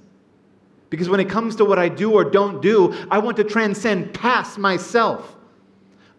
Because 0.90 1.08
when 1.08 1.20
it 1.20 1.28
comes 1.28 1.54
to 1.56 1.64
what 1.64 1.78
I 1.78 1.88
do 1.88 2.12
or 2.12 2.24
don't 2.24 2.60
do, 2.60 2.94
I 3.10 3.18
want 3.18 3.36
to 3.36 3.44
transcend 3.44 4.12
past 4.12 4.58
myself. 4.58 5.33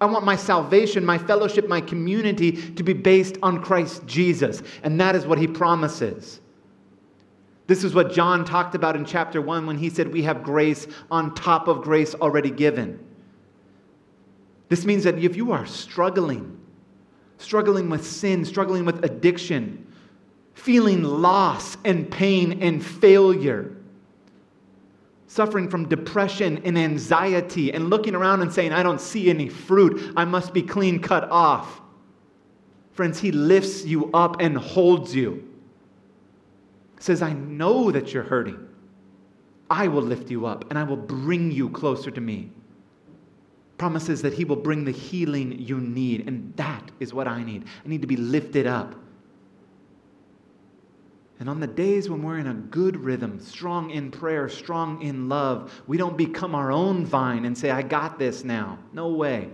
I 0.05 0.07
want 0.07 0.23
my 0.23 0.35
salvation, 0.35 1.03
my 1.03 1.17
fellowship, 1.17 1.67
my 1.67 1.81
community 1.81 2.51
to 2.51 2.83
be 2.83 2.93
based 2.93 3.39
on 3.41 3.63
Christ 3.63 4.05
Jesus. 4.05 4.61
And 4.83 5.01
that 5.01 5.15
is 5.15 5.25
what 5.25 5.39
he 5.39 5.47
promises. 5.47 6.41
This 7.65 7.83
is 7.83 7.95
what 7.95 8.13
John 8.13 8.45
talked 8.45 8.75
about 8.75 8.95
in 8.95 9.03
chapter 9.03 9.41
1 9.41 9.65
when 9.65 9.79
he 9.79 9.89
said, 9.89 10.13
We 10.13 10.21
have 10.21 10.43
grace 10.43 10.85
on 11.09 11.33
top 11.33 11.67
of 11.67 11.81
grace 11.81 12.13
already 12.13 12.51
given. 12.51 13.03
This 14.69 14.85
means 14.85 15.05
that 15.05 15.17
if 15.17 15.35
you 15.35 15.51
are 15.51 15.65
struggling, 15.65 16.55
struggling 17.39 17.89
with 17.89 18.05
sin, 18.05 18.45
struggling 18.45 18.85
with 18.85 19.03
addiction, 19.03 19.91
feeling 20.53 21.01
loss 21.01 21.77
and 21.83 22.11
pain 22.11 22.61
and 22.61 22.85
failure, 22.85 23.75
suffering 25.35 25.69
from 25.69 25.89
depression 25.89 26.61
and 26.63 26.77
anxiety 26.77 27.73
and 27.73 27.89
looking 27.89 28.15
around 28.15 28.41
and 28.41 28.53
saying, 28.53 28.71
I 28.71 28.81
don't 28.83 29.01
see 29.01 29.29
any 29.29 29.49
fruit. 29.49 30.13
I 30.15 30.23
must 30.23 30.53
be 30.53 30.61
clean 30.61 31.01
cut 31.01 31.29
off. 31.29 31.81
Friends, 32.93 33.19
He 33.19 33.33
lifts 33.33 33.83
you 33.83 34.09
up 34.13 34.37
and 34.39 34.57
holds 34.57 35.13
you. 35.13 35.45
Says, 36.99 37.21
I 37.21 37.33
know 37.33 37.91
that 37.91 38.13
you're 38.13 38.23
hurting. 38.23 38.65
I 39.69 39.89
will 39.89 40.03
lift 40.03 40.31
you 40.31 40.45
up 40.45 40.69
and 40.69 40.79
I 40.79 40.83
will 40.83 40.95
bring 40.95 41.51
you 41.51 41.69
closer 41.69 42.11
to 42.11 42.21
me. 42.21 42.51
Promises 43.77 44.21
that 44.21 44.31
He 44.31 44.45
will 44.45 44.55
bring 44.55 44.85
the 44.85 44.91
healing 44.91 45.59
you 45.59 45.81
need. 45.81 46.29
And 46.29 46.55
that 46.55 46.91
is 47.01 47.13
what 47.13 47.27
I 47.27 47.43
need. 47.43 47.65
I 47.83 47.89
need 47.89 48.01
to 48.01 48.07
be 48.07 48.15
lifted 48.15 48.67
up. 48.67 48.95
And 51.39 51.49
on 51.49 51.59
the 51.59 51.67
days 51.67 52.09
when 52.09 52.23
we're 52.23 52.37
in 52.37 52.47
a 52.47 52.53
good 52.53 52.95
rhythm, 52.97 53.39
strong 53.39 53.89
in 53.89 54.09
prayer, 54.09 54.47
strong 54.47 55.01
in 55.01 55.27
love, 55.27 55.81
we 55.85 55.97
don't 55.97 56.17
become 56.17 56.55
our 56.55 56.71
own 56.71 57.05
vine 57.05 57.45
and 57.45 57.57
say, 57.57 57.71
I 57.71 57.81
got 57.81 58.17
this 58.17 58.43
now. 58.43 58.79
No 58.93 59.09
way. 59.09 59.49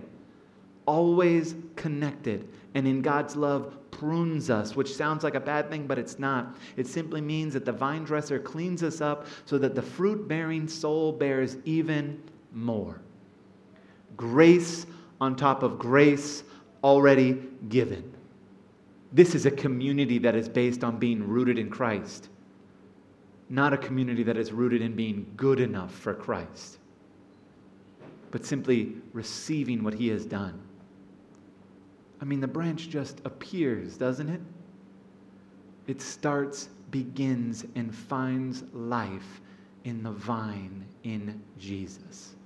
Always 0.86 1.56
connected. 1.74 2.48
And 2.74 2.86
in 2.86 3.02
God's 3.02 3.34
love, 3.34 3.76
prunes 3.90 4.50
us, 4.50 4.74
which 4.74 4.94
sounds 4.94 5.22
like 5.22 5.34
a 5.34 5.40
bad 5.40 5.70
thing, 5.70 5.86
but 5.86 5.98
it's 5.98 6.18
not. 6.18 6.56
It 6.76 6.86
simply 6.86 7.20
means 7.20 7.52
that 7.54 7.64
the 7.64 7.72
vine 7.72 8.04
dresser 8.04 8.38
cleans 8.38 8.82
us 8.82 9.00
up 9.00 9.26
so 9.44 9.58
that 9.58 9.74
the 9.74 9.82
fruit 9.82 10.26
bearing 10.26 10.66
soul 10.66 11.12
bears 11.12 11.56
even 11.64 12.20
more. 12.52 13.00
Grace 14.16 14.86
on 15.20 15.36
top 15.36 15.62
of 15.62 15.78
grace 15.78 16.42
already 16.82 17.42
given. 17.68 18.11
This 19.12 19.34
is 19.34 19.44
a 19.44 19.50
community 19.50 20.18
that 20.18 20.34
is 20.34 20.48
based 20.48 20.82
on 20.82 20.98
being 20.98 21.26
rooted 21.26 21.58
in 21.58 21.68
Christ, 21.68 22.28
not 23.50 23.72
a 23.72 23.76
community 23.76 24.22
that 24.22 24.38
is 24.38 24.52
rooted 24.52 24.80
in 24.80 24.96
being 24.96 25.30
good 25.36 25.60
enough 25.60 25.92
for 25.92 26.14
Christ, 26.14 26.78
but 28.30 28.46
simply 28.46 28.94
receiving 29.12 29.84
what 29.84 29.92
He 29.94 30.08
has 30.08 30.24
done. 30.24 30.60
I 32.22 32.24
mean, 32.24 32.40
the 32.40 32.48
branch 32.48 32.88
just 32.88 33.20
appears, 33.24 33.96
doesn't 33.96 34.28
it? 34.28 34.40
It 35.86 36.00
starts, 36.00 36.70
begins, 36.90 37.66
and 37.74 37.94
finds 37.94 38.62
life 38.72 39.40
in 39.84 40.02
the 40.02 40.12
vine 40.12 40.86
in 41.02 41.42
Jesus. 41.58 42.36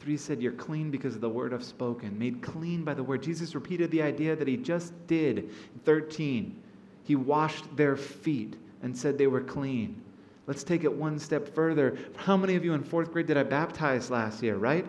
Three 0.00 0.16
said, 0.16 0.40
You're 0.40 0.52
clean 0.52 0.90
because 0.90 1.14
of 1.14 1.20
the 1.20 1.28
word 1.28 1.52
I've 1.52 1.62
spoken, 1.62 2.18
made 2.18 2.40
clean 2.40 2.84
by 2.84 2.94
the 2.94 3.02
word. 3.02 3.22
Jesus 3.22 3.54
repeated 3.54 3.90
the 3.90 4.02
idea 4.02 4.34
that 4.34 4.48
he 4.48 4.56
just 4.56 4.94
did. 5.06 5.50
13, 5.84 6.60
he 7.04 7.16
washed 7.16 7.76
their 7.76 7.96
feet 7.96 8.56
and 8.82 8.96
said 8.96 9.18
they 9.18 9.26
were 9.26 9.42
clean. 9.42 10.00
Let's 10.46 10.64
take 10.64 10.84
it 10.84 10.92
one 10.92 11.18
step 11.18 11.54
further. 11.54 11.98
How 12.16 12.36
many 12.36 12.56
of 12.56 12.64
you 12.64 12.72
in 12.72 12.82
fourth 12.82 13.12
grade 13.12 13.26
did 13.26 13.36
I 13.36 13.42
baptize 13.42 14.10
last 14.10 14.42
year, 14.42 14.56
right? 14.56 14.86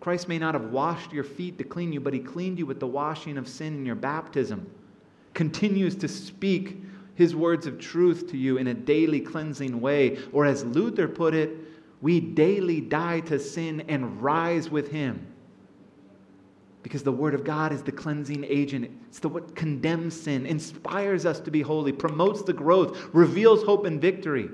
Christ 0.00 0.28
may 0.28 0.38
not 0.38 0.54
have 0.54 0.70
washed 0.70 1.12
your 1.12 1.24
feet 1.24 1.56
to 1.58 1.64
clean 1.64 1.92
you, 1.92 2.00
but 2.00 2.12
he 2.12 2.18
cleaned 2.18 2.58
you 2.58 2.66
with 2.66 2.80
the 2.80 2.86
washing 2.86 3.38
of 3.38 3.48
sin 3.48 3.74
in 3.74 3.86
your 3.86 3.94
baptism. 3.94 4.68
Continues 5.32 5.94
to 5.96 6.08
speak 6.08 6.82
his 7.14 7.36
words 7.36 7.66
of 7.66 7.78
truth 7.78 8.28
to 8.30 8.36
you 8.36 8.58
in 8.58 8.66
a 8.66 8.74
daily 8.74 9.20
cleansing 9.20 9.80
way. 9.80 10.18
Or 10.32 10.44
as 10.44 10.64
Luther 10.64 11.08
put 11.08 11.34
it, 11.34 11.56
we 12.04 12.20
daily 12.20 12.82
die 12.82 13.18
to 13.20 13.38
sin 13.38 13.82
and 13.88 14.22
rise 14.22 14.68
with 14.68 14.90
him. 14.90 15.26
Because 16.82 17.02
the 17.02 17.10
Word 17.10 17.32
of 17.32 17.44
God 17.44 17.72
is 17.72 17.82
the 17.82 17.92
cleansing 17.92 18.44
agent. 18.46 18.90
It's 19.08 19.20
the 19.20 19.30
what 19.30 19.56
condemns 19.56 20.20
sin, 20.20 20.44
inspires 20.44 21.24
us 21.24 21.40
to 21.40 21.50
be 21.50 21.62
holy, 21.62 21.92
promotes 21.92 22.42
the 22.42 22.52
growth, 22.52 23.08
reveals 23.14 23.62
hope 23.62 23.86
and 23.86 24.02
victory. 24.02 24.50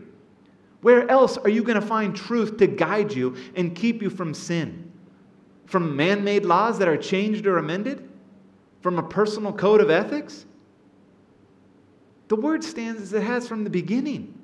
Where 0.83 1.11
else 1.11 1.39
are 1.39 1.49
you 1.49 1.65
going 1.65 1.81
to 1.81 1.85
find 1.85 2.15
truth 2.15 2.57
to 2.59 2.69
guide 2.69 3.13
you 3.13 3.35
and 3.57 3.75
keep 3.75 4.01
you 4.01 4.11
from 4.11 4.33
sin? 4.33 4.93
From 5.67 5.97
man 5.97 6.23
made 6.23 6.45
laws 6.45 6.79
that 6.79 6.87
are 6.87 6.97
changed 6.97 7.49
or 7.49 7.59
amended? 7.59 8.09
From 8.81 8.97
a 8.97 9.03
personal 9.03 9.53
code 9.53 9.81
of 9.81 9.91
ethics? 9.91 10.47
The 12.29 12.37
Word 12.37 12.63
stands 12.63 13.03
as 13.03 13.13
it 13.13 13.25
has 13.25 13.49
from 13.49 13.65
the 13.65 13.71
beginning. 13.71 14.40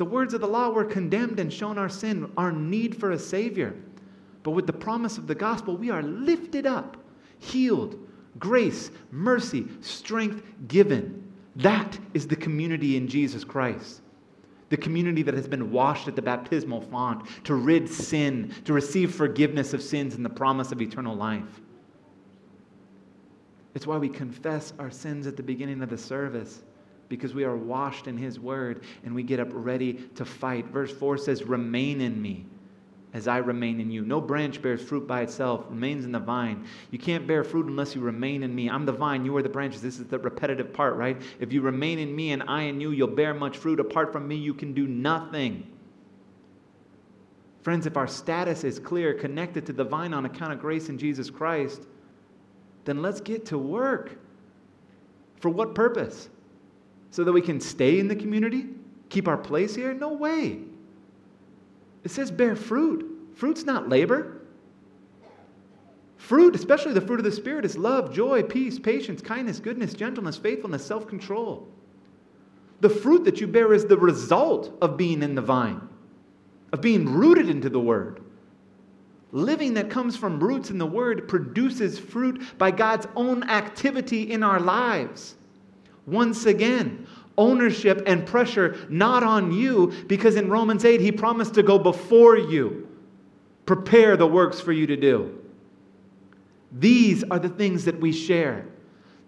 The 0.00 0.06
words 0.06 0.32
of 0.32 0.40
the 0.40 0.48
law, 0.48 0.70
we're 0.70 0.86
condemned 0.86 1.38
and 1.40 1.52
shown 1.52 1.76
our 1.76 1.90
sin, 1.90 2.32
our 2.38 2.50
need 2.50 2.96
for 2.98 3.10
a 3.10 3.18
Savior. 3.18 3.76
But 4.42 4.52
with 4.52 4.66
the 4.66 4.72
promise 4.72 5.18
of 5.18 5.26
the 5.26 5.34
gospel, 5.34 5.76
we 5.76 5.90
are 5.90 6.02
lifted 6.02 6.64
up, 6.64 6.96
healed, 7.38 7.98
grace, 8.38 8.90
mercy, 9.10 9.66
strength 9.82 10.42
given. 10.68 11.30
That 11.56 11.98
is 12.14 12.26
the 12.26 12.34
community 12.34 12.96
in 12.96 13.08
Jesus 13.08 13.44
Christ. 13.44 14.00
The 14.70 14.78
community 14.78 15.20
that 15.20 15.34
has 15.34 15.46
been 15.46 15.70
washed 15.70 16.08
at 16.08 16.16
the 16.16 16.22
baptismal 16.22 16.80
font 16.80 17.26
to 17.44 17.54
rid 17.54 17.86
sin, 17.86 18.54
to 18.64 18.72
receive 18.72 19.14
forgiveness 19.14 19.74
of 19.74 19.82
sins 19.82 20.14
and 20.14 20.24
the 20.24 20.30
promise 20.30 20.72
of 20.72 20.80
eternal 20.80 21.14
life. 21.14 21.60
It's 23.74 23.86
why 23.86 23.98
we 23.98 24.08
confess 24.08 24.72
our 24.78 24.90
sins 24.90 25.26
at 25.26 25.36
the 25.36 25.42
beginning 25.42 25.82
of 25.82 25.90
the 25.90 25.98
service 25.98 26.62
because 27.10 27.34
we 27.34 27.44
are 27.44 27.56
washed 27.56 28.06
in 28.06 28.16
His 28.16 28.40
word 28.40 28.84
and 29.04 29.14
we 29.14 29.22
get 29.22 29.38
up 29.38 29.48
ready 29.50 29.94
to 30.14 30.24
fight. 30.24 30.66
Verse 30.68 30.92
4 30.92 31.18
says, 31.18 31.42
Remain 31.42 32.00
in 32.00 32.22
me 32.22 32.46
as 33.12 33.26
I 33.26 33.38
remain 33.38 33.80
in 33.80 33.90
you. 33.90 34.02
No 34.02 34.20
branch 34.20 34.62
bears 34.62 34.80
fruit 34.80 35.06
by 35.06 35.22
itself, 35.22 35.66
remains 35.68 36.04
in 36.04 36.12
the 36.12 36.20
vine. 36.20 36.64
You 36.92 36.98
can't 36.98 37.26
bear 37.26 37.42
fruit 37.42 37.66
unless 37.66 37.94
you 37.94 38.00
remain 38.00 38.42
in 38.42 38.54
me. 38.54 38.70
I'm 38.70 38.86
the 38.86 38.92
vine, 38.92 39.24
you 39.24 39.36
are 39.36 39.42
the 39.42 39.48
branches. 39.48 39.82
This 39.82 39.98
is 39.98 40.06
the 40.06 40.18
repetitive 40.18 40.72
part, 40.72 40.94
right? 40.94 41.20
If 41.40 41.52
you 41.52 41.60
remain 41.60 41.98
in 41.98 42.14
me 42.14 42.32
and 42.32 42.42
I 42.44 42.62
in 42.62 42.80
you, 42.80 42.92
you'll 42.92 43.08
bear 43.08 43.34
much 43.34 43.58
fruit. 43.58 43.80
Apart 43.80 44.12
from 44.12 44.28
me, 44.28 44.36
you 44.36 44.54
can 44.54 44.72
do 44.72 44.86
nothing. 44.86 45.66
Friends, 47.62 47.86
if 47.86 47.96
our 47.96 48.06
status 48.06 48.64
is 48.64 48.78
clear, 48.78 49.12
connected 49.12 49.66
to 49.66 49.72
the 49.72 49.84
vine 49.84 50.14
on 50.14 50.24
account 50.24 50.52
of 50.52 50.60
grace 50.60 50.88
in 50.88 50.96
Jesus 50.96 51.28
Christ, 51.28 51.82
then 52.84 53.02
let's 53.02 53.20
get 53.20 53.44
to 53.46 53.58
work. 53.58 54.16
For 55.40 55.50
what 55.50 55.74
purpose? 55.74 56.28
So 57.10 57.24
that 57.24 57.32
we 57.32 57.40
can 57.40 57.60
stay 57.60 57.98
in 57.98 58.08
the 58.08 58.16
community? 58.16 58.66
Keep 59.08 59.26
our 59.26 59.36
place 59.36 59.74
here? 59.74 59.92
No 59.92 60.12
way. 60.12 60.60
It 62.04 62.10
says 62.10 62.30
bear 62.30 62.56
fruit. 62.56 63.32
Fruit's 63.34 63.64
not 63.64 63.88
labor. 63.88 64.40
Fruit, 66.16 66.54
especially 66.54 66.92
the 66.92 67.00
fruit 67.00 67.18
of 67.18 67.24
the 67.24 67.32
Spirit, 67.32 67.64
is 67.64 67.76
love, 67.76 68.12
joy, 68.12 68.42
peace, 68.42 68.78
patience, 68.78 69.20
kindness, 69.22 69.58
goodness, 69.58 69.94
gentleness, 69.94 70.36
faithfulness, 70.36 70.84
self 70.84 71.08
control. 71.08 71.66
The 72.80 72.90
fruit 72.90 73.24
that 73.24 73.40
you 73.40 73.46
bear 73.46 73.72
is 73.72 73.84
the 73.84 73.96
result 73.96 74.76
of 74.80 74.96
being 74.96 75.22
in 75.22 75.34
the 75.34 75.42
vine, 75.42 75.80
of 76.72 76.80
being 76.80 77.06
rooted 77.06 77.48
into 77.48 77.68
the 77.68 77.80
Word. 77.80 78.22
Living 79.32 79.74
that 79.74 79.90
comes 79.90 80.16
from 80.16 80.40
roots 80.40 80.70
in 80.70 80.78
the 80.78 80.86
Word 80.86 81.28
produces 81.28 81.98
fruit 81.98 82.42
by 82.58 82.70
God's 82.70 83.06
own 83.16 83.42
activity 83.44 84.30
in 84.30 84.42
our 84.42 84.60
lives. 84.60 85.36
Once 86.10 86.46
again, 86.46 87.06
ownership 87.38 88.02
and 88.06 88.26
pressure 88.26 88.76
not 88.88 89.22
on 89.22 89.52
you, 89.52 89.92
because 90.06 90.36
in 90.36 90.50
Romans 90.50 90.84
8, 90.84 91.00
He 91.00 91.12
promised 91.12 91.54
to 91.54 91.62
go 91.62 91.78
before 91.78 92.36
you, 92.36 92.88
prepare 93.66 94.16
the 94.16 94.26
works 94.26 94.60
for 94.60 94.72
you 94.72 94.86
to 94.86 94.96
do. 94.96 95.38
These 96.72 97.24
are 97.30 97.38
the 97.38 97.48
things 97.48 97.84
that 97.84 98.00
we 98.00 98.12
share 98.12 98.66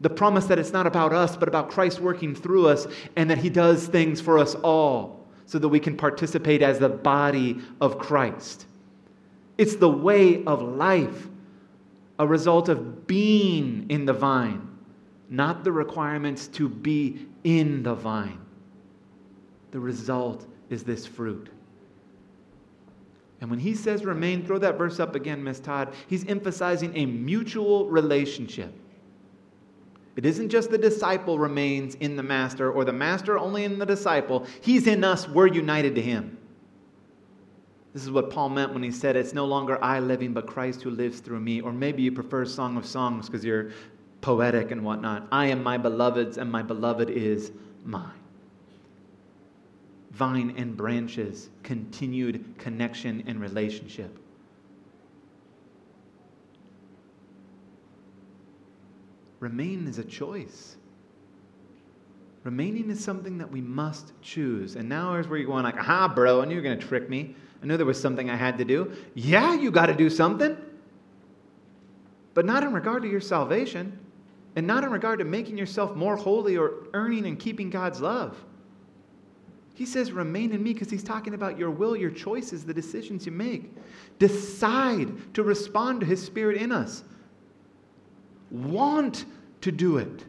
the 0.02 0.10
promise 0.10 0.46
that 0.46 0.58
it's 0.58 0.72
not 0.72 0.86
about 0.86 1.12
us, 1.12 1.36
but 1.36 1.48
about 1.48 1.70
Christ 1.70 2.00
working 2.00 2.34
through 2.34 2.66
us, 2.66 2.86
and 3.16 3.30
that 3.30 3.38
He 3.38 3.48
does 3.48 3.86
things 3.86 4.20
for 4.20 4.38
us 4.38 4.54
all 4.56 5.24
so 5.46 5.58
that 5.58 5.68
we 5.68 5.78
can 5.78 5.96
participate 5.96 6.60
as 6.60 6.78
the 6.78 6.88
body 6.88 7.60
of 7.80 7.98
Christ. 7.98 8.66
It's 9.58 9.76
the 9.76 9.88
way 9.88 10.44
of 10.44 10.60
life, 10.60 11.28
a 12.18 12.26
result 12.26 12.68
of 12.68 13.06
being 13.06 13.86
in 13.88 14.04
the 14.04 14.12
vine, 14.12 14.71
not 15.32 15.64
the 15.64 15.72
requirements 15.72 16.46
to 16.48 16.68
be 16.68 17.26
in 17.44 17.82
the 17.82 17.94
vine. 17.94 18.38
The 19.70 19.80
result 19.80 20.46
is 20.68 20.84
this 20.84 21.06
fruit. 21.06 21.48
And 23.40 23.50
when 23.50 23.58
he 23.58 23.74
says 23.74 24.04
remain, 24.04 24.44
throw 24.44 24.58
that 24.58 24.78
verse 24.78 25.00
up 25.00 25.16
again, 25.16 25.42
Miss 25.42 25.58
Todd. 25.58 25.94
He's 26.06 26.24
emphasizing 26.26 26.96
a 26.96 27.06
mutual 27.06 27.88
relationship. 27.88 28.72
It 30.14 30.26
isn't 30.26 30.50
just 30.50 30.70
the 30.70 30.78
disciple 30.78 31.38
remains 31.38 31.94
in 31.96 32.14
the 32.16 32.22
master 32.22 32.70
or 32.70 32.84
the 32.84 32.92
master 32.92 33.38
only 33.38 33.64
in 33.64 33.78
the 33.78 33.86
disciple. 33.86 34.46
He's 34.60 34.86
in 34.86 35.02
us, 35.02 35.26
we're 35.26 35.46
united 35.46 35.94
to 35.94 36.02
him. 36.02 36.36
This 37.94 38.04
is 38.04 38.10
what 38.10 38.30
Paul 38.30 38.50
meant 38.50 38.72
when 38.72 38.82
he 38.82 38.90
said, 38.90 39.16
It's 39.16 39.34
no 39.34 39.44
longer 39.44 39.82
I 39.82 40.00
living, 40.00 40.32
but 40.32 40.46
Christ 40.46 40.82
who 40.82 40.90
lives 40.90 41.20
through 41.20 41.40
me. 41.40 41.60
Or 41.60 41.72
maybe 41.72 42.02
you 42.02 42.12
prefer 42.12 42.44
Song 42.44 42.76
of 42.76 42.86
Songs 42.86 43.26
because 43.26 43.44
you're 43.44 43.70
poetic 44.22 44.70
and 44.70 44.82
whatnot. 44.82 45.28
I 45.30 45.46
am 45.46 45.62
my 45.62 45.76
beloved's, 45.76 46.38
and 46.38 46.50
my 46.50 46.62
beloved 46.62 47.10
is 47.10 47.52
mine. 47.84 48.10
Vine 50.12 50.54
and 50.56 50.76
branches, 50.76 51.50
continued 51.62 52.54
connection 52.56 53.24
and 53.26 53.40
relationship. 53.40 54.18
Remain 59.40 59.88
is 59.88 59.98
a 59.98 60.04
choice. 60.04 60.76
Remaining 62.44 62.90
is 62.90 63.02
something 63.02 63.38
that 63.38 63.50
we 63.50 63.60
must 63.60 64.12
choose. 64.20 64.76
And 64.76 64.88
now 64.88 65.12
here's 65.14 65.28
where 65.28 65.38
you're 65.38 65.48
going 65.48 65.64
like, 65.64 65.76
aha, 65.76 66.08
bro, 66.08 66.42
I 66.42 66.44
knew 66.44 66.54
you 66.54 66.56
were 66.56 66.62
going 66.62 66.78
to 66.78 66.86
trick 66.86 67.08
me. 67.08 67.34
I 67.62 67.66
knew 67.66 67.76
there 67.76 67.86
was 67.86 68.00
something 68.00 68.30
I 68.30 68.36
had 68.36 68.58
to 68.58 68.64
do. 68.64 68.92
Yeah, 69.14 69.54
you 69.54 69.70
got 69.70 69.86
to 69.86 69.94
do 69.94 70.10
something. 70.10 70.56
But 72.34 72.46
not 72.46 72.62
in 72.62 72.72
regard 72.72 73.02
to 73.02 73.08
your 73.08 73.20
salvation, 73.20 73.98
and 74.56 74.66
not 74.66 74.84
in 74.84 74.90
regard 74.90 75.18
to 75.18 75.24
making 75.24 75.56
yourself 75.56 75.96
more 75.96 76.16
holy 76.16 76.56
or 76.56 76.88
earning 76.94 77.26
and 77.26 77.38
keeping 77.38 77.70
God's 77.70 78.00
love. 78.00 78.36
He 79.74 79.86
says, 79.86 80.12
remain 80.12 80.52
in 80.52 80.62
me 80.62 80.74
because 80.74 80.90
he's 80.90 81.02
talking 81.02 81.34
about 81.34 81.58
your 81.58 81.70
will, 81.70 81.96
your 81.96 82.10
choices, 82.10 82.64
the 82.64 82.74
decisions 82.74 83.24
you 83.24 83.32
make. 83.32 83.72
Decide 84.18 85.34
to 85.34 85.42
respond 85.42 86.00
to 86.00 86.06
his 86.06 86.22
spirit 86.22 86.60
in 86.60 86.70
us 86.70 87.04
want 88.52 89.24
to 89.62 89.72
do 89.72 89.96
it. 89.96 90.24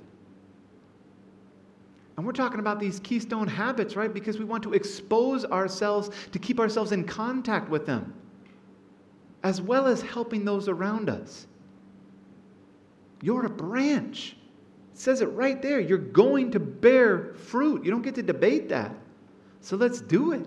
And 2.15 2.25
we're 2.25 2.31
talking 2.31 2.59
about 2.59 2.79
these 2.79 2.99
keystone 2.99 3.47
habits, 3.47 3.95
right? 3.95 4.13
Because 4.13 4.37
we 4.37 4.45
want 4.45 4.63
to 4.63 4.73
expose 4.73 5.45
ourselves 5.45 6.09
to 6.31 6.39
keep 6.39 6.59
ourselves 6.59 6.91
in 6.91 7.03
contact 7.03 7.69
with 7.69 7.85
them, 7.85 8.13
as 9.41 9.61
well 9.61 9.87
as 9.87 10.01
helping 10.01 10.45
those 10.45 10.67
around 10.67 11.09
us. 11.09 11.47
You're 13.23 13.45
a 13.45 13.49
branch. 13.49 14.35
It 14.91 14.99
says 14.99 15.21
it 15.21 15.27
right 15.27 15.61
there. 15.61 15.79
You're 15.79 15.97
going 15.97 16.51
to 16.51 16.59
bear 16.59 17.33
fruit. 17.35 17.85
You 17.85 17.89
don't 17.89 18.01
get 18.01 18.15
to 18.15 18.21
debate 18.21 18.67
that. 18.67 18.93
So 19.61 19.77
let's 19.77 20.01
do 20.01 20.33
it. 20.33 20.45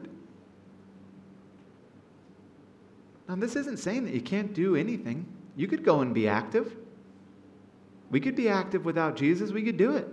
Now, 3.31 3.37
this 3.37 3.57
isn't 3.57 3.79
saying 3.79 4.05
that 4.05 4.13
you 4.13 4.21
can't 4.21 4.53
do 4.53 4.77
anything. 4.77 5.27
You 5.57 5.67
could 5.67 5.85
go 5.85 6.03
and 6.03 6.13
be 6.13 6.29
active. 6.29 6.77
We 8.11 8.21
could 8.21 8.37
be 8.37 8.51
active 8.51 8.85
without 8.85 9.17
Jesus, 9.17 9.53
we 9.53 9.63
could 9.63 9.79
do 9.79 9.97
it. 9.97 10.07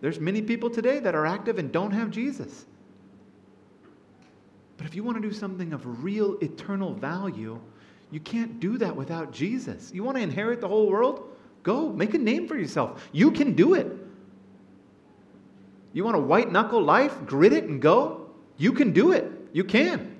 There's 0.00 0.18
many 0.18 0.42
people 0.42 0.68
today 0.68 0.98
that 0.98 1.14
are 1.14 1.26
active 1.26 1.58
and 1.58 1.70
don't 1.70 1.92
have 1.92 2.10
Jesus. 2.10 2.66
But 4.76 4.86
if 4.86 4.96
you 4.96 5.04
want 5.04 5.16
to 5.16 5.26
do 5.26 5.32
something 5.32 5.72
of 5.72 6.04
real 6.04 6.38
eternal 6.40 6.92
value, 6.92 7.60
you 8.10 8.20
can't 8.20 8.58
do 8.58 8.78
that 8.78 8.94
without 8.94 9.32
Jesus. 9.32 9.92
You 9.94 10.02
want 10.02 10.16
to 10.16 10.22
inherit 10.22 10.60
the 10.60 10.68
whole 10.68 10.88
world? 10.88 11.36
Go, 11.62 11.92
make 11.92 12.14
a 12.14 12.18
name 12.18 12.48
for 12.48 12.56
yourself. 12.56 13.08
You 13.12 13.30
can 13.30 13.54
do 13.54 13.74
it. 13.74 13.86
You 15.92 16.04
want 16.04 16.16
a 16.16 16.20
white 16.20 16.50
knuckle 16.50 16.82
life? 16.82 17.14
Grit 17.26 17.52
it 17.52 17.64
and 17.64 17.80
go? 17.80 18.30
You 18.56 18.72
can 18.72 18.92
do 18.92 19.12
it. 19.12 19.30
You 19.52 19.64
can. 19.64 20.16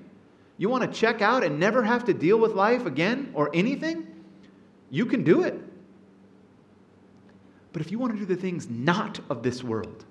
You 0.57 0.69
want 0.69 0.83
to 0.83 0.99
check 0.99 1.21
out 1.21 1.43
and 1.43 1.59
never 1.59 1.83
have 1.83 2.05
to 2.05 2.13
deal 2.13 2.37
with 2.37 2.53
life 2.53 2.85
again 2.85 3.31
or 3.33 3.49
anything? 3.53 4.07
You 4.89 5.05
can 5.05 5.23
do 5.23 5.43
it. 5.43 5.57
But 7.71 7.81
if 7.81 7.91
you 7.91 7.99
want 7.99 8.13
to 8.13 8.19
do 8.19 8.25
the 8.25 8.35
things 8.35 8.69
not 8.69 9.19
of 9.29 9.43
this 9.43 9.63
world, 9.63 10.05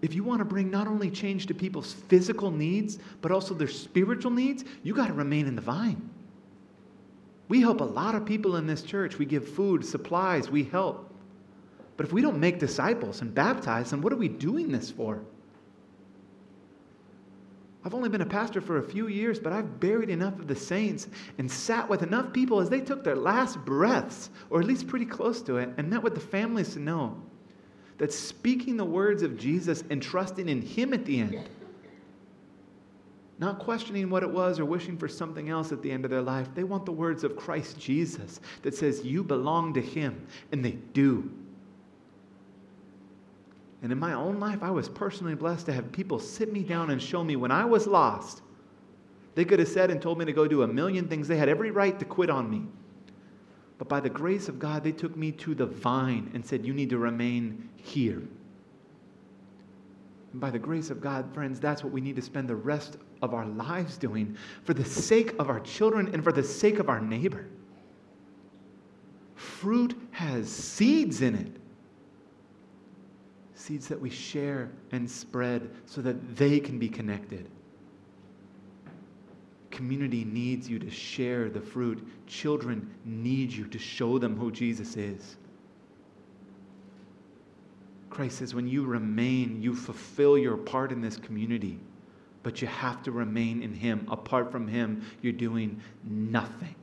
if 0.00 0.14
you 0.14 0.22
want 0.22 0.38
to 0.40 0.44
bring 0.44 0.70
not 0.70 0.86
only 0.86 1.10
change 1.10 1.46
to 1.46 1.54
people's 1.54 1.92
physical 1.92 2.50
needs, 2.50 2.98
but 3.20 3.32
also 3.32 3.54
their 3.54 3.68
spiritual 3.68 4.30
needs, 4.30 4.64
you 4.82 4.94
got 4.94 5.08
to 5.08 5.12
remain 5.12 5.46
in 5.46 5.56
the 5.56 5.62
vine. 5.62 6.08
We 7.48 7.60
help 7.60 7.80
a 7.80 7.84
lot 7.84 8.14
of 8.14 8.26
people 8.26 8.56
in 8.56 8.66
this 8.66 8.82
church. 8.82 9.18
We 9.18 9.24
give 9.24 9.48
food, 9.48 9.84
supplies, 9.84 10.50
we 10.50 10.64
help. 10.64 11.10
But 11.96 12.06
if 12.06 12.12
we 12.12 12.22
don't 12.22 12.38
make 12.38 12.58
disciples 12.58 13.22
and 13.22 13.34
baptize, 13.34 13.90
then 13.90 14.02
what 14.02 14.12
are 14.12 14.16
we 14.16 14.28
doing 14.28 14.70
this 14.70 14.90
for? 14.90 15.20
I've 17.84 17.94
only 17.94 18.08
been 18.08 18.20
a 18.20 18.26
pastor 18.26 18.60
for 18.60 18.78
a 18.78 18.82
few 18.82 19.08
years, 19.08 19.38
but 19.38 19.52
I've 19.52 19.80
buried 19.80 20.10
enough 20.10 20.38
of 20.38 20.46
the 20.46 20.54
saints 20.54 21.08
and 21.38 21.50
sat 21.50 21.88
with 21.88 22.02
enough 22.02 22.32
people 22.32 22.60
as 22.60 22.68
they 22.68 22.80
took 22.80 23.02
their 23.02 23.16
last 23.16 23.64
breaths, 23.64 24.30
or 24.50 24.60
at 24.60 24.66
least 24.66 24.88
pretty 24.88 25.06
close 25.06 25.40
to 25.42 25.56
it, 25.56 25.70
and 25.78 25.88
met 25.88 26.02
with 26.02 26.14
the 26.14 26.20
families 26.20 26.74
to 26.74 26.80
know 26.80 27.20
that 27.96 28.12
speaking 28.12 28.76
the 28.76 28.84
words 28.84 29.22
of 29.22 29.38
Jesus 29.38 29.84
and 29.90 30.02
trusting 30.02 30.48
in 30.48 30.60
Him 30.60 30.92
at 30.92 31.04
the 31.04 31.20
end, 31.20 31.48
not 33.38 33.60
questioning 33.60 34.10
what 34.10 34.22
it 34.22 34.30
was 34.30 34.58
or 34.58 34.64
wishing 34.64 34.96
for 34.96 35.06
something 35.06 35.48
else 35.48 35.70
at 35.70 35.80
the 35.80 35.90
end 35.90 36.04
of 36.04 36.10
their 36.10 36.22
life, 36.22 36.48
they 36.54 36.64
want 36.64 36.84
the 36.84 36.92
words 36.92 37.22
of 37.22 37.36
Christ 37.36 37.78
Jesus 37.78 38.40
that 38.62 38.74
says, 38.74 39.04
You 39.04 39.22
belong 39.22 39.74
to 39.74 39.80
Him, 39.80 40.26
and 40.50 40.64
they 40.64 40.72
do. 40.92 41.30
And 43.80 43.92
in 43.92 43.98
my 43.98 44.14
own 44.14 44.40
life, 44.40 44.62
I 44.62 44.72
was 44.72 44.88
personally 44.88 45.36
blessed 45.36 45.66
to 45.66 45.72
have 45.72 45.92
people 45.92 46.18
sit 46.18 46.52
me 46.52 46.64
down 46.64 46.90
and 46.90 47.00
show 47.00 47.22
me 47.22 47.36
when 47.36 47.52
I 47.52 47.64
was 47.64 47.86
lost. 47.86 48.42
They 49.36 49.44
could 49.44 49.60
have 49.60 49.68
said 49.68 49.92
and 49.92 50.02
told 50.02 50.18
me 50.18 50.24
to 50.24 50.32
go 50.32 50.48
do 50.48 50.62
a 50.62 50.66
million 50.66 51.06
things. 51.06 51.28
They 51.28 51.36
had 51.36 51.48
every 51.48 51.70
right 51.70 51.96
to 52.00 52.04
quit 52.04 52.30
on 52.30 52.50
me. 52.50 52.66
But 53.78 53.88
by 53.88 54.00
the 54.00 54.10
grace 54.10 54.48
of 54.48 54.58
God, 54.58 54.82
they 54.82 54.90
took 54.90 55.16
me 55.16 55.30
to 55.32 55.54
the 55.54 55.66
vine 55.66 56.28
and 56.34 56.44
said, 56.44 56.66
You 56.66 56.74
need 56.74 56.90
to 56.90 56.98
remain 56.98 57.68
here. 57.76 58.20
And 60.32 60.40
by 60.40 60.50
the 60.50 60.58
grace 60.58 60.90
of 60.90 61.00
God, 61.00 61.32
friends, 61.32 61.60
that's 61.60 61.84
what 61.84 61.92
we 61.92 62.00
need 62.00 62.16
to 62.16 62.22
spend 62.22 62.48
the 62.48 62.56
rest 62.56 62.96
of 63.22 63.34
our 63.34 63.46
lives 63.46 63.96
doing 63.96 64.36
for 64.64 64.74
the 64.74 64.84
sake 64.84 65.34
of 65.38 65.48
our 65.50 65.60
children 65.60 66.10
and 66.12 66.22
for 66.22 66.32
the 66.32 66.42
sake 66.42 66.78
of 66.78 66.88
our 66.88 67.00
neighbor. 67.00 67.46
Fruit 69.34 69.94
has 70.12 70.48
seeds 70.48 71.22
in 71.22 71.34
it 71.34 71.58
seeds 73.68 73.88
that 73.88 74.00
we 74.00 74.08
share 74.08 74.70
and 74.92 75.10
spread 75.10 75.68
so 75.84 76.00
that 76.00 76.36
they 76.36 76.58
can 76.58 76.78
be 76.78 76.88
connected. 76.88 77.50
Community 79.70 80.24
needs 80.24 80.70
you 80.70 80.78
to 80.78 80.90
share 80.90 81.50
the 81.50 81.60
fruit. 81.60 82.06
Children 82.26 82.90
need 83.04 83.52
you 83.52 83.66
to 83.66 83.78
show 83.78 84.18
them 84.18 84.38
who 84.38 84.50
Jesus 84.50 84.96
is. 84.96 85.36
Christ 88.08 88.38
says, 88.38 88.54
when 88.54 88.66
you 88.66 88.84
remain, 88.84 89.60
you 89.60 89.74
fulfill 89.74 90.38
your 90.38 90.56
part 90.56 90.90
in 90.90 91.02
this 91.02 91.18
community 91.18 91.78
But 92.42 92.62
you 92.62 92.68
have 92.68 93.02
to 93.02 93.12
remain 93.12 93.62
in 93.62 93.74
Him. 93.74 94.06
Apart 94.10 94.50
from 94.52 94.68
Him, 94.68 95.04
you're 95.22 95.32
doing 95.32 95.80
nothing. 96.04 96.74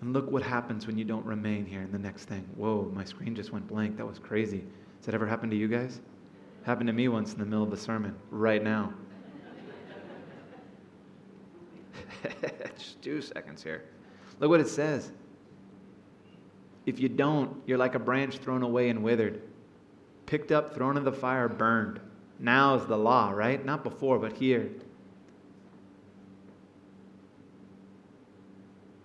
And 0.00 0.12
look 0.12 0.30
what 0.30 0.42
happens 0.42 0.86
when 0.86 0.98
you 0.98 1.04
don't 1.04 1.24
remain 1.24 1.64
here 1.64 1.80
in 1.80 1.92
the 1.92 1.98
next 1.98 2.24
thing. 2.24 2.48
Whoa, 2.56 2.90
my 2.92 3.04
screen 3.04 3.36
just 3.36 3.52
went 3.52 3.68
blank. 3.68 3.96
That 3.96 4.06
was 4.06 4.18
crazy. 4.18 4.64
Has 4.96 5.06
that 5.06 5.14
ever 5.14 5.26
happened 5.26 5.52
to 5.52 5.56
you 5.56 5.68
guys? 5.68 6.00
Happened 6.64 6.88
to 6.88 6.92
me 6.92 7.08
once 7.08 7.32
in 7.32 7.38
the 7.38 7.44
middle 7.44 7.62
of 7.62 7.72
a 7.72 7.76
sermon, 7.76 8.14
right 8.30 8.62
now. 8.62 8.92
Just 12.78 13.02
two 13.02 13.20
seconds 13.20 13.62
here. 13.62 13.84
Look 14.40 14.50
what 14.50 14.60
it 14.60 14.68
says. 14.68 15.12
If 16.86 16.98
you 16.98 17.08
don't, 17.08 17.62
you're 17.66 17.78
like 17.78 17.94
a 17.94 17.98
branch 17.98 18.38
thrown 18.38 18.62
away 18.62 18.88
and 18.88 19.02
withered, 19.02 19.42
picked 20.26 20.50
up, 20.50 20.74
thrown 20.74 20.96
in 20.96 21.04
the 21.04 21.12
fire, 21.12 21.48
burned. 21.48 22.00
Now 22.42 22.74
is 22.74 22.84
the 22.86 22.98
law, 22.98 23.30
right? 23.30 23.64
Not 23.64 23.84
before, 23.84 24.18
but 24.18 24.32
here. 24.32 24.68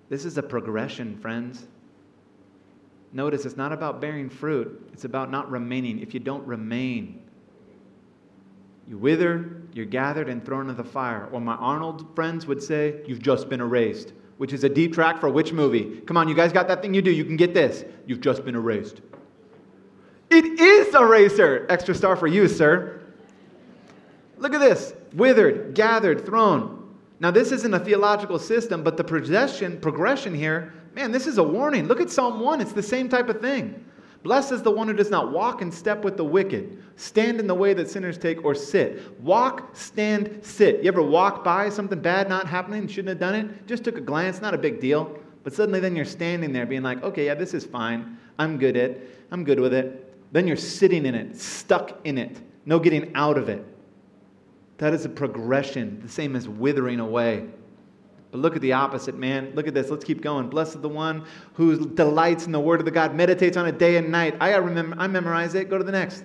This 0.09 0.25
is 0.25 0.39
a 0.39 0.43
progression, 0.43 1.15
friends. 1.17 1.67
Notice 3.13 3.45
it's 3.45 3.55
not 3.55 3.71
about 3.71 4.01
bearing 4.01 4.27
fruit, 4.27 4.89
it's 4.91 5.05
about 5.05 5.29
not 5.29 5.49
remaining. 5.51 5.99
If 5.99 6.15
you 6.15 6.19
don't 6.19 6.45
remain, 6.47 7.21
you 8.87 8.97
wither, 8.97 9.61
you're 9.71 9.85
gathered 9.85 10.29
and 10.29 10.43
thrown 10.43 10.69
into 10.69 10.81
the 10.81 10.89
fire. 10.89 11.29
Or 11.31 11.39
my 11.39 11.55
Arnold 11.55 12.15
friends 12.15 12.47
would 12.47 12.61
say, 12.61 13.01
you've 13.05 13.21
just 13.21 13.49
been 13.49 13.61
erased, 13.61 14.13
which 14.37 14.51
is 14.51 14.63
a 14.63 14.69
deep 14.69 14.93
track 14.93 15.19
for 15.19 15.29
which 15.29 15.53
movie? 15.53 16.01
Come 16.07 16.17
on, 16.17 16.27
you 16.27 16.33
guys 16.33 16.51
got 16.51 16.67
that 16.69 16.81
thing 16.81 16.93
you 16.95 17.03
do. 17.03 17.11
You 17.11 17.23
can 17.23 17.37
get 17.37 17.53
this. 17.53 17.85
You've 18.07 18.21
just 18.21 18.43
been 18.43 18.55
erased. 18.55 19.01
It 20.31 20.59
is 20.59 20.95
Eraser. 20.95 21.67
Extra 21.69 21.93
star 21.93 22.15
for 22.15 22.27
you, 22.27 22.47
sir. 22.47 22.96
Look 24.37 24.53
at 24.53 24.59
this 24.59 24.93
withered, 25.13 25.73
gathered, 25.73 26.25
thrown. 26.25 26.95
Now, 27.19 27.31
this 27.31 27.51
isn't 27.51 27.73
a 27.73 27.79
theological 27.79 28.37
system, 28.37 28.83
but 28.83 28.95
the 28.95 29.03
progression, 29.03 29.79
progression 29.79 30.35
here, 30.35 30.73
man, 30.93 31.11
this 31.11 31.25
is 31.25 31.39
a 31.39 31.43
warning. 31.43 31.87
Look 31.87 31.99
at 31.99 32.09
Psalm 32.09 32.39
1. 32.39 32.61
It's 32.61 32.73
the 32.73 32.83
same 32.83 33.09
type 33.09 33.29
of 33.29 33.41
thing. 33.41 33.83
Blessed 34.23 34.51
is 34.51 34.61
the 34.61 34.71
one 34.71 34.87
who 34.87 34.93
does 34.93 35.09
not 35.09 35.31
walk 35.31 35.61
in 35.61 35.71
step 35.71 36.03
with 36.03 36.17
the 36.17 36.23
wicked, 36.23 36.83
stand 36.95 37.39
in 37.39 37.47
the 37.47 37.55
way 37.55 37.73
that 37.73 37.89
sinners 37.89 38.17
take, 38.17 38.43
or 38.43 38.53
sit. 38.53 39.19
Walk, 39.21 39.75
stand, 39.75 40.39
sit. 40.43 40.83
You 40.83 40.89
ever 40.89 41.01
walk 41.01 41.43
by 41.43 41.69
something 41.69 41.99
bad 41.99 42.27
not 42.27 42.47
happening, 42.47 42.87
shouldn't 42.87 43.09
have 43.09 43.19
done 43.19 43.35
it? 43.35 43.67
Just 43.67 43.83
took 43.83 43.97
a 43.97 44.01
glance, 44.01 44.41
not 44.41 44.53
a 44.53 44.57
big 44.57 44.81
deal. 44.81 45.17
But 45.43 45.53
suddenly 45.53 45.79
then 45.79 45.95
you're 45.95 46.05
standing 46.05 46.51
there 46.51 46.65
being 46.65 46.83
like, 46.83 47.01
okay, 47.03 47.27
yeah, 47.27 47.35
this 47.35 47.53
is 47.53 47.63
fine. 47.63 48.17
I'm 48.37 48.57
good 48.57 48.75
at. 48.75 48.97
I'm 49.31 49.43
good 49.43 49.59
with 49.59 49.73
it. 49.73 50.31
Then 50.33 50.45
you're 50.45 50.57
sitting 50.57 51.05
in 51.05 51.15
it, 51.15 51.39
stuck 51.39 51.99
in 52.03 52.17
it, 52.17 52.37
no 52.65 52.79
getting 52.79 53.15
out 53.15 53.37
of 53.37 53.47
it. 53.49 53.65
That 54.77 54.93
is 54.93 55.05
a 55.05 55.09
progression, 55.09 55.99
the 56.01 56.09
same 56.09 56.35
as 56.35 56.47
withering 56.47 56.99
away. 56.99 57.45
But 58.31 58.39
look 58.39 58.55
at 58.55 58.61
the 58.61 58.73
opposite, 58.73 59.17
man. 59.17 59.53
Look 59.55 59.67
at 59.67 59.73
this. 59.73 59.89
Let's 59.89 60.03
keep 60.03 60.21
going. 60.21 60.49
Blessed 60.49 60.81
the 60.81 60.89
one 60.89 61.25
who 61.53 61.87
delights 61.87 62.45
in 62.45 62.51
the 62.51 62.59
word 62.59 62.79
of 62.79 62.85
the 62.85 62.91
God, 62.91 63.15
meditates 63.15 63.57
on 63.57 63.65
it 63.67 63.79
day 63.79 63.97
and 63.97 64.11
night. 64.11 64.35
I 64.39 64.55
remember 64.55 64.95
I 64.99 65.07
memorize 65.07 65.55
it. 65.55 65.69
Go 65.69 65.77
to 65.77 65.83
the 65.83 65.91
next. 65.91 66.23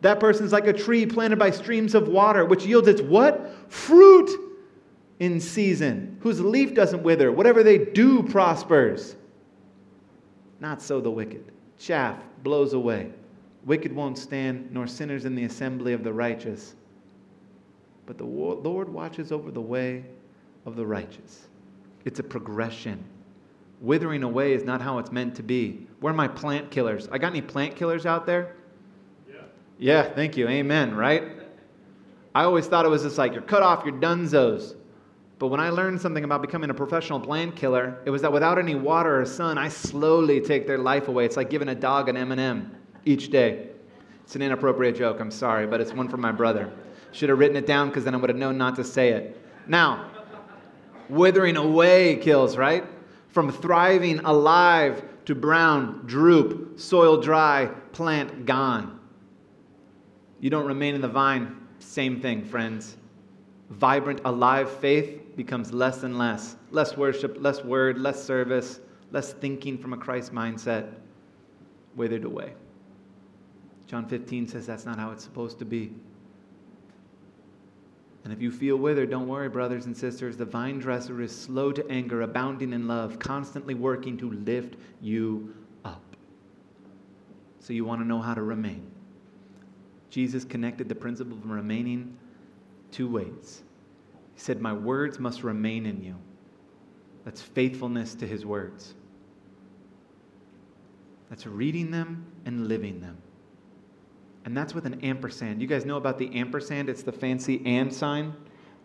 That 0.00 0.18
person's 0.18 0.52
like 0.52 0.66
a 0.66 0.72
tree 0.72 1.04
planted 1.04 1.38
by 1.38 1.50
streams 1.50 1.94
of 1.94 2.08
water, 2.08 2.44
which 2.44 2.64
yields 2.64 2.88
its 2.88 3.02
what? 3.02 3.70
Fruit 3.70 4.30
in 5.18 5.38
season, 5.38 6.16
whose 6.20 6.40
leaf 6.40 6.74
doesn't 6.74 7.02
wither. 7.02 7.30
Whatever 7.30 7.62
they 7.62 7.76
do 7.76 8.22
prospers. 8.22 9.16
Not 10.58 10.80
so 10.80 11.00
the 11.00 11.10
wicked. 11.10 11.52
Chaff 11.78 12.18
blows 12.42 12.72
away. 12.72 13.12
Wicked 13.66 13.94
won't 13.94 14.16
stand, 14.16 14.72
nor 14.72 14.86
sinners 14.86 15.26
in 15.26 15.34
the 15.34 15.44
assembly 15.44 15.92
of 15.92 16.02
the 16.02 16.12
righteous. 16.12 16.74
But 18.06 18.18
the 18.18 18.24
Lord 18.24 18.88
watches 18.88 19.32
over 19.32 19.50
the 19.50 19.60
way 19.60 20.04
of 20.66 20.76
the 20.76 20.86
righteous. 20.86 21.48
It's 22.04 22.18
a 22.18 22.22
progression. 22.22 23.02
Withering 23.80 24.22
away 24.22 24.52
is 24.52 24.64
not 24.64 24.80
how 24.80 24.98
it's 24.98 25.12
meant 25.12 25.34
to 25.36 25.42
be. 25.42 25.86
Where 26.00 26.12
are 26.12 26.16
my 26.16 26.28
plant 26.28 26.70
killers? 26.70 27.08
I 27.10 27.18
got 27.18 27.28
any 27.28 27.40
plant 27.40 27.76
killers 27.76 28.04
out 28.04 28.26
there? 28.26 28.56
Yeah. 29.28 29.40
Yeah, 29.78 30.02
thank 30.02 30.36
you. 30.36 30.48
Amen, 30.48 30.94
right? 30.94 31.24
I 32.34 32.44
always 32.44 32.66
thought 32.66 32.84
it 32.84 32.88
was 32.88 33.02
just 33.02 33.18
like 33.18 33.32
you're 33.32 33.42
cut 33.42 33.62
off, 33.62 33.84
you're 33.84 33.94
dunzos. 33.94 34.76
But 35.38 35.48
when 35.48 35.60
I 35.60 35.70
learned 35.70 36.00
something 36.00 36.22
about 36.22 36.42
becoming 36.42 36.68
a 36.68 36.74
professional 36.74 37.18
plant 37.18 37.56
killer, 37.56 37.98
it 38.04 38.10
was 38.10 38.20
that 38.22 38.32
without 38.32 38.58
any 38.58 38.74
water 38.74 39.20
or 39.20 39.24
sun, 39.24 39.56
I 39.56 39.68
slowly 39.68 40.40
take 40.40 40.66
their 40.66 40.76
life 40.76 41.08
away. 41.08 41.24
It's 41.24 41.38
like 41.38 41.48
giving 41.48 41.70
a 41.70 41.74
dog 41.74 42.10
an 42.10 42.16
M&M 42.18 42.70
each 43.06 43.30
day. 43.30 43.68
It's 44.22 44.36
an 44.36 44.42
inappropriate 44.42 44.96
joke, 44.96 45.18
I'm 45.18 45.30
sorry, 45.30 45.66
but 45.66 45.80
it's 45.80 45.92
one 45.92 46.08
from 46.08 46.20
my 46.20 46.30
brother. 46.30 46.70
Should 47.12 47.28
have 47.28 47.38
written 47.38 47.56
it 47.56 47.66
down 47.66 47.88
because 47.88 48.04
then 48.04 48.14
I 48.14 48.18
would 48.18 48.30
have 48.30 48.38
known 48.38 48.56
not 48.56 48.76
to 48.76 48.84
say 48.84 49.10
it. 49.10 49.40
Now, 49.66 50.10
Withering 51.10 51.56
away 51.56 52.16
kills, 52.16 52.56
right? 52.56 52.84
From 53.30 53.50
thriving 53.50 54.20
alive 54.20 55.02
to 55.24 55.34
brown, 55.34 56.04
droop, 56.06 56.78
soil 56.78 57.20
dry, 57.20 57.66
plant 57.90 58.46
gone. 58.46 59.00
You 60.38 60.50
don't 60.50 60.66
remain 60.66 60.94
in 60.94 61.00
the 61.00 61.08
vine, 61.08 61.56
same 61.80 62.20
thing, 62.20 62.44
friends. 62.44 62.96
Vibrant, 63.70 64.20
alive 64.24 64.70
faith 64.70 65.36
becomes 65.36 65.72
less 65.72 66.04
and 66.04 66.16
less. 66.16 66.56
Less 66.70 66.96
worship, 66.96 67.36
less 67.40 67.64
word, 67.64 67.98
less 67.98 68.22
service, 68.22 68.78
less 69.10 69.32
thinking 69.32 69.78
from 69.78 69.92
a 69.92 69.96
Christ 69.96 70.32
mindset, 70.32 70.92
withered 71.96 72.24
away. 72.24 72.52
John 73.88 74.06
15 74.06 74.46
says 74.46 74.64
that's 74.64 74.86
not 74.86 74.96
how 74.96 75.10
it's 75.10 75.24
supposed 75.24 75.58
to 75.58 75.64
be. 75.64 75.92
And 78.30 78.36
if 78.36 78.44
you 78.44 78.52
feel 78.52 78.76
withered, 78.76 79.10
don't 79.10 79.26
worry, 79.26 79.48
brothers 79.48 79.86
and 79.86 79.96
sisters. 79.96 80.36
The 80.36 80.44
vine 80.44 80.78
dresser 80.78 81.20
is 81.20 81.36
slow 81.36 81.72
to 81.72 81.84
anger, 81.90 82.22
abounding 82.22 82.72
in 82.72 82.86
love, 82.86 83.18
constantly 83.18 83.74
working 83.74 84.16
to 84.18 84.30
lift 84.30 84.76
you 85.00 85.52
up. 85.84 86.00
So 87.58 87.72
you 87.72 87.84
want 87.84 88.02
to 88.02 88.06
know 88.06 88.20
how 88.20 88.34
to 88.34 88.42
remain. 88.42 88.88
Jesus 90.10 90.44
connected 90.44 90.88
the 90.88 90.94
principle 90.94 91.36
of 91.36 91.50
remaining 91.50 92.16
two 92.92 93.10
ways. 93.10 93.64
He 94.36 94.40
said, 94.40 94.60
My 94.60 94.74
words 94.74 95.18
must 95.18 95.42
remain 95.42 95.84
in 95.84 96.00
you. 96.00 96.14
That's 97.24 97.42
faithfulness 97.42 98.14
to 98.14 98.28
his 98.28 98.46
words. 98.46 98.94
That's 101.30 101.48
reading 101.48 101.90
them 101.90 102.26
and 102.46 102.68
living 102.68 103.00
them. 103.00 103.18
And 104.44 104.56
that's 104.56 104.74
with 104.74 104.86
an 104.86 105.00
ampersand. 105.02 105.60
You 105.60 105.66
guys 105.66 105.84
know 105.84 105.96
about 105.96 106.18
the 106.18 106.34
ampersand? 106.34 106.88
It's 106.88 107.02
the 107.02 107.12
fancy 107.12 107.62
and 107.66 107.92
sign. 107.92 108.34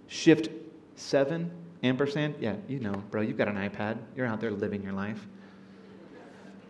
Shift 0.08 0.50
seven, 0.96 1.52
ampersand. 1.84 2.36
Yeah, 2.39 2.56
you 2.68 2.80
know, 2.80 3.04
bro, 3.12 3.22
you've 3.22 3.38
got 3.38 3.48
an 3.48 3.56
iPad. 3.56 3.98
You're 4.15 4.28
out 4.28 4.41
there 4.41 4.52
living 4.52 4.84
your 4.84 4.94
life. 4.94 5.26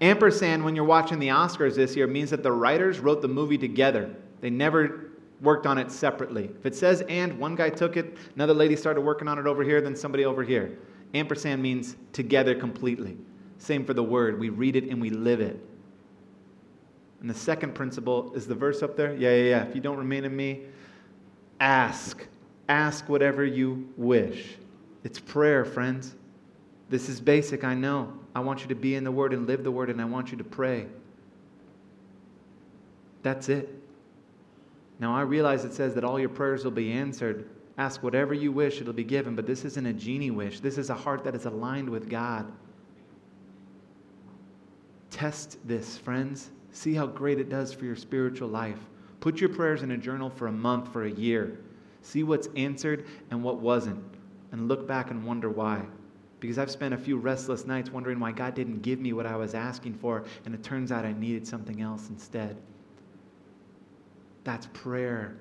Ampersand, 0.02 0.63
when 0.63 0.76
you're 0.76 0.86
watching 0.86 1.19
the 1.19 1.30
Oscars 1.30 1.76
this 1.76 1.95
year, 1.95 2.06
means 2.06 2.30
that 2.30 2.43
the 2.43 2.52
writers 2.52 3.00
wrote 3.00 3.21
the 3.21 3.28
movie 3.28 3.58
together. 3.58 4.13
They 4.41 4.50
never 4.50 5.12
worked 5.41 5.65
on 5.65 5.78
it 5.78 5.91
separately. 5.91 6.52
If 6.60 6.65
it 6.65 6.76
says 6.76 7.02
and, 7.08 7.39
one 7.39 7.56
guy 7.56 7.69
took 7.69 7.98
it, 7.98 8.17
another 8.36 8.54
lady 8.54 8.76
started 8.76 9.02
working 9.02 9.28
on 9.28 9.39
it 9.39 9.48
over 9.48 9.63
here, 9.63 9.82
then 9.82 9.95
somebody 9.95 10.26
over 10.26 10.43
here. 10.43 10.78
Ampersand 11.13 11.62
means 11.62 11.95
together 12.12 12.56
completely. 12.56 13.17
Same 13.58 13.86
for 13.86 13.93
the 13.93 14.04
word. 14.04 14.39
We 14.39 14.50
read 14.50 14.76
it 14.76 14.89
and 14.89 15.00
we 15.00 15.10
live 15.10 15.39
it. 15.39 15.60
And 17.25 17.33
the 17.33 17.39
second 17.39 17.73
principle 17.73 18.31
is 18.35 18.45
the 18.45 18.53
verse 18.53 18.83
up 18.83 18.95
there. 18.95 19.15
Yeah, 19.15 19.31
yeah, 19.31 19.49
yeah. 19.49 19.63
If 19.63 19.73
you 19.73 19.81
don't 19.81 19.97
remain 19.97 20.25
in 20.25 20.35
me, 20.35 20.61
ask. 21.59 22.23
Ask 22.69 23.09
whatever 23.09 23.43
you 23.43 23.91
wish. 23.97 24.57
It's 25.03 25.19
prayer, 25.19 25.65
friends. 25.65 26.13
This 26.88 27.09
is 27.09 27.19
basic, 27.19 27.63
I 27.63 27.73
know. 27.73 28.13
I 28.35 28.41
want 28.41 28.61
you 28.61 28.67
to 28.67 28.75
be 28.75 28.93
in 28.93 29.03
the 29.03 29.11
Word 29.11 29.33
and 29.33 29.47
live 29.47 29.63
the 29.63 29.71
Word, 29.71 29.89
and 29.89 29.99
I 29.99 30.05
want 30.05 30.29
you 30.29 30.38
to 30.38 30.43
pray. 30.43 30.85
That's 33.23 33.49
it. 33.49 33.73
Now, 34.99 35.15
I 35.15 35.21
realize 35.21 35.65
it 35.65 35.73
says 35.73 35.95
that 35.95 36.03
all 36.03 36.19
your 36.19 36.29
prayers 36.29 36.63
will 36.63 36.69
be 36.69 36.91
answered. 36.91 37.49
Ask 37.79 38.03
whatever 38.03 38.35
you 38.35 38.51
wish, 38.51 38.81
it'll 38.81 38.93
be 38.93 39.03
given. 39.03 39.35
But 39.35 39.47
this 39.47 39.65
isn't 39.65 39.85
a 39.88 39.93
genie 39.93 40.29
wish. 40.29 40.59
This 40.59 40.77
is 40.77 40.91
a 40.91 40.95
heart 40.95 41.23
that 41.23 41.33
is 41.33 41.45
aligned 41.45 41.89
with 41.89 42.07
God. 42.07 42.51
Test 45.09 45.57
this, 45.67 45.97
friends. 45.97 46.51
See 46.75 46.93
how 46.93 47.07
great 47.07 47.39
it 47.39 47.47
does 47.47 47.73
for 47.73 47.85
your 47.85 47.95
spiritual 47.95 48.49
life. 48.49 48.79
Put 49.21 49.39
your 49.39 49.49
prayers 49.49 49.81
in 49.81 49.91
a 49.91 49.97
journal 49.97 50.29
for 50.29 50.47
a 50.47 50.51
month, 50.51 50.91
for 50.91 51.05
a 51.05 51.09
year. 51.09 51.57
See 52.01 52.21
what's 52.21 52.49
answered 52.57 53.05
and 53.31 53.41
what 53.41 53.61
wasn't. 53.61 54.03
And 54.51 54.67
look 54.67 54.85
back 54.85 55.09
and 55.09 55.25
wonder 55.25 55.49
why. 55.49 55.83
Because 56.41 56.57
I've 56.59 56.69
spent 56.69 56.93
a 56.93 56.97
few 56.97 57.17
restless 57.17 57.65
nights 57.65 57.91
wondering 57.91 58.19
why 58.19 58.33
God 58.33 58.55
didn't 58.55 58.81
give 58.81 58.99
me 58.99 59.13
what 59.13 59.25
I 59.25 59.38
was 59.38 59.55
asking 59.55 59.93
for, 59.93 60.25
and 60.43 60.53
it 60.53 60.63
turns 60.63 60.91
out 60.91 61.05
I 61.05 61.13
needed 61.13 61.47
something 61.47 61.81
else 61.81 62.09
instead. 62.09 62.57
That's 64.43 64.67
prayer. 64.73 65.38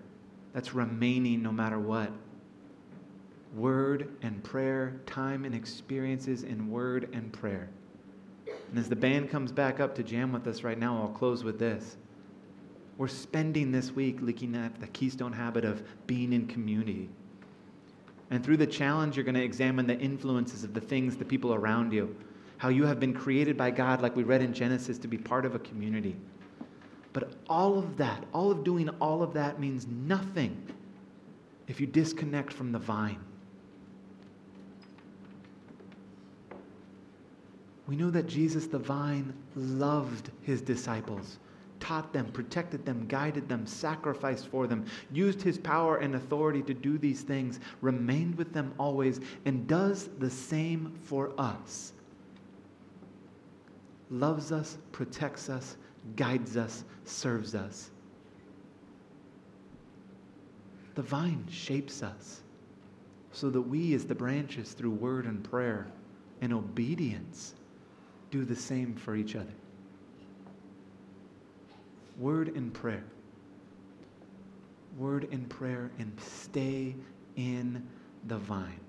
That's 0.52 0.72
remaining 0.72 1.42
no 1.42 1.50
matter 1.50 1.80
what. 1.80 2.12
Word 3.56 4.08
and 4.22 4.42
prayer, 4.44 5.00
time 5.04 5.44
and 5.44 5.54
experiences 5.54 6.44
in 6.44 6.70
word 6.70 7.08
and 7.12 7.32
prayer. 7.32 7.68
And 8.74 8.80
as 8.80 8.88
the 8.88 8.96
band 8.96 9.30
comes 9.30 9.52
back 9.52 9.78
up 9.78 9.94
to 9.94 10.02
jam 10.02 10.32
with 10.32 10.48
us 10.48 10.64
right 10.64 10.76
now, 10.76 11.00
I'll 11.00 11.06
close 11.06 11.44
with 11.44 11.60
this. 11.60 11.96
We're 12.98 13.06
spending 13.06 13.70
this 13.70 13.92
week 13.92 14.18
looking 14.20 14.56
at 14.56 14.80
the 14.80 14.88
keystone 14.88 15.32
habit 15.32 15.64
of 15.64 15.84
being 16.08 16.32
in 16.32 16.48
community. 16.48 17.08
And 18.30 18.44
through 18.44 18.56
the 18.56 18.66
challenge, 18.66 19.14
you're 19.14 19.22
going 19.22 19.36
to 19.36 19.44
examine 19.44 19.86
the 19.86 19.96
influences 19.96 20.64
of 20.64 20.74
the 20.74 20.80
things, 20.80 21.16
the 21.16 21.24
people 21.24 21.54
around 21.54 21.92
you, 21.92 22.16
how 22.56 22.68
you 22.68 22.84
have 22.84 22.98
been 22.98 23.14
created 23.14 23.56
by 23.56 23.70
God, 23.70 24.02
like 24.02 24.16
we 24.16 24.24
read 24.24 24.42
in 24.42 24.52
Genesis, 24.52 24.98
to 24.98 25.06
be 25.06 25.18
part 25.18 25.46
of 25.46 25.54
a 25.54 25.60
community. 25.60 26.16
But 27.12 27.34
all 27.48 27.78
of 27.78 27.96
that, 27.98 28.24
all 28.32 28.50
of 28.50 28.64
doing 28.64 28.88
all 29.00 29.22
of 29.22 29.34
that 29.34 29.60
means 29.60 29.86
nothing 29.86 30.60
if 31.68 31.80
you 31.80 31.86
disconnect 31.86 32.52
from 32.52 32.72
the 32.72 32.80
vine. 32.80 33.20
We 37.86 37.96
know 37.96 38.10
that 38.10 38.26
Jesus, 38.26 38.66
the 38.66 38.78
vine, 38.78 39.34
loved 39.54 40.30
his 40.42 40.62
disciples, 40.62 41.38
taught 41.80 42.12
them, 42.14 42.26
protected 42.32 42.86
them, 42.86 43.06
guided 43.06 43.48
them, 43.48 43.66
sacrificed 43.66 44.48
for 44.48 44.66
them, 44.66 44.86
used 45.12 45.42
his 45.42 45.58
power 45.58 45.98
and 45.98 46.14
authority 46.14 46.62
to 46.62 46.72
do 46.72 46.96
these 46.96 47.22
things, 47.22 47.60
remained 47.82 48.36
with 48.38 48.54
them 48.54 48.72
always, 48.78 49.20
and 49.44 49.66
does 49.66 50.08
the 50.18 50.30
same 50.30 50.94
for 51.02 51.32
us. 51.38 51.92
Loves 54.10 54.50
us, 54.50 54.78
protects 54.92 55.50
us, 55.50 55.76
guides 56.16 56.56
us, 56.56 56.84
serves 57.04 57.54
us. 57.54 57.90
The 60.94 61.02
vine 61.02 61.44
shapes 61.50 62.02
us 62.02 62.40
so 63.32 63.50
that 63.50 63.60
we, 63.60 63.94
as 63.94 64.06
the 64.06 64.14
branches, 64.14 64.72
through 64.72 64.92
word 64.92 65.26
and 65.26 65.42
prayer 65.42 65.88
and 66.40 66.52
obedience, 66.52 67.54
do 68.34 68.44
the 68.44 68.56
same 68.56 68.96
for 68.96 69.14
each 69.14 69.36
other. 69.36 69.54
Word 72.18 72.48
and 72.56 72.74
prayer. 72.74 73.04
Word 74.98 75.28
and 75.30 75.48
prayer 75.48 75.92
and 76.00 76.12
stay 76.20 76.96
in 77.36 77.86
the 78.26 78.36
vine. 78.36 78.80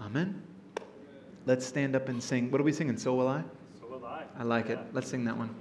Amen. 0.00 0.42
Let's 1.44 1.66
stand 1.66 1.94
up 1.94 2.08
and 2.08 2.22
sing. 2.22 2.50
What 2.50 2.62
are 2.62 2.64
we 2.64 2.72
singing? 2.72 2.96
So 2.96 3.14
will 3.14 3.28
I? 3.28 3.42
So 3.78 3.88
will 3.88 4.06
I. 4.06 4.24
I 4.38 4.44
like 4.44 4.70
it. 4.70 4.78
Let's 4.94 5.10
sing 5.10 5.26
that 5.26 5.36
one. 5.36 5.54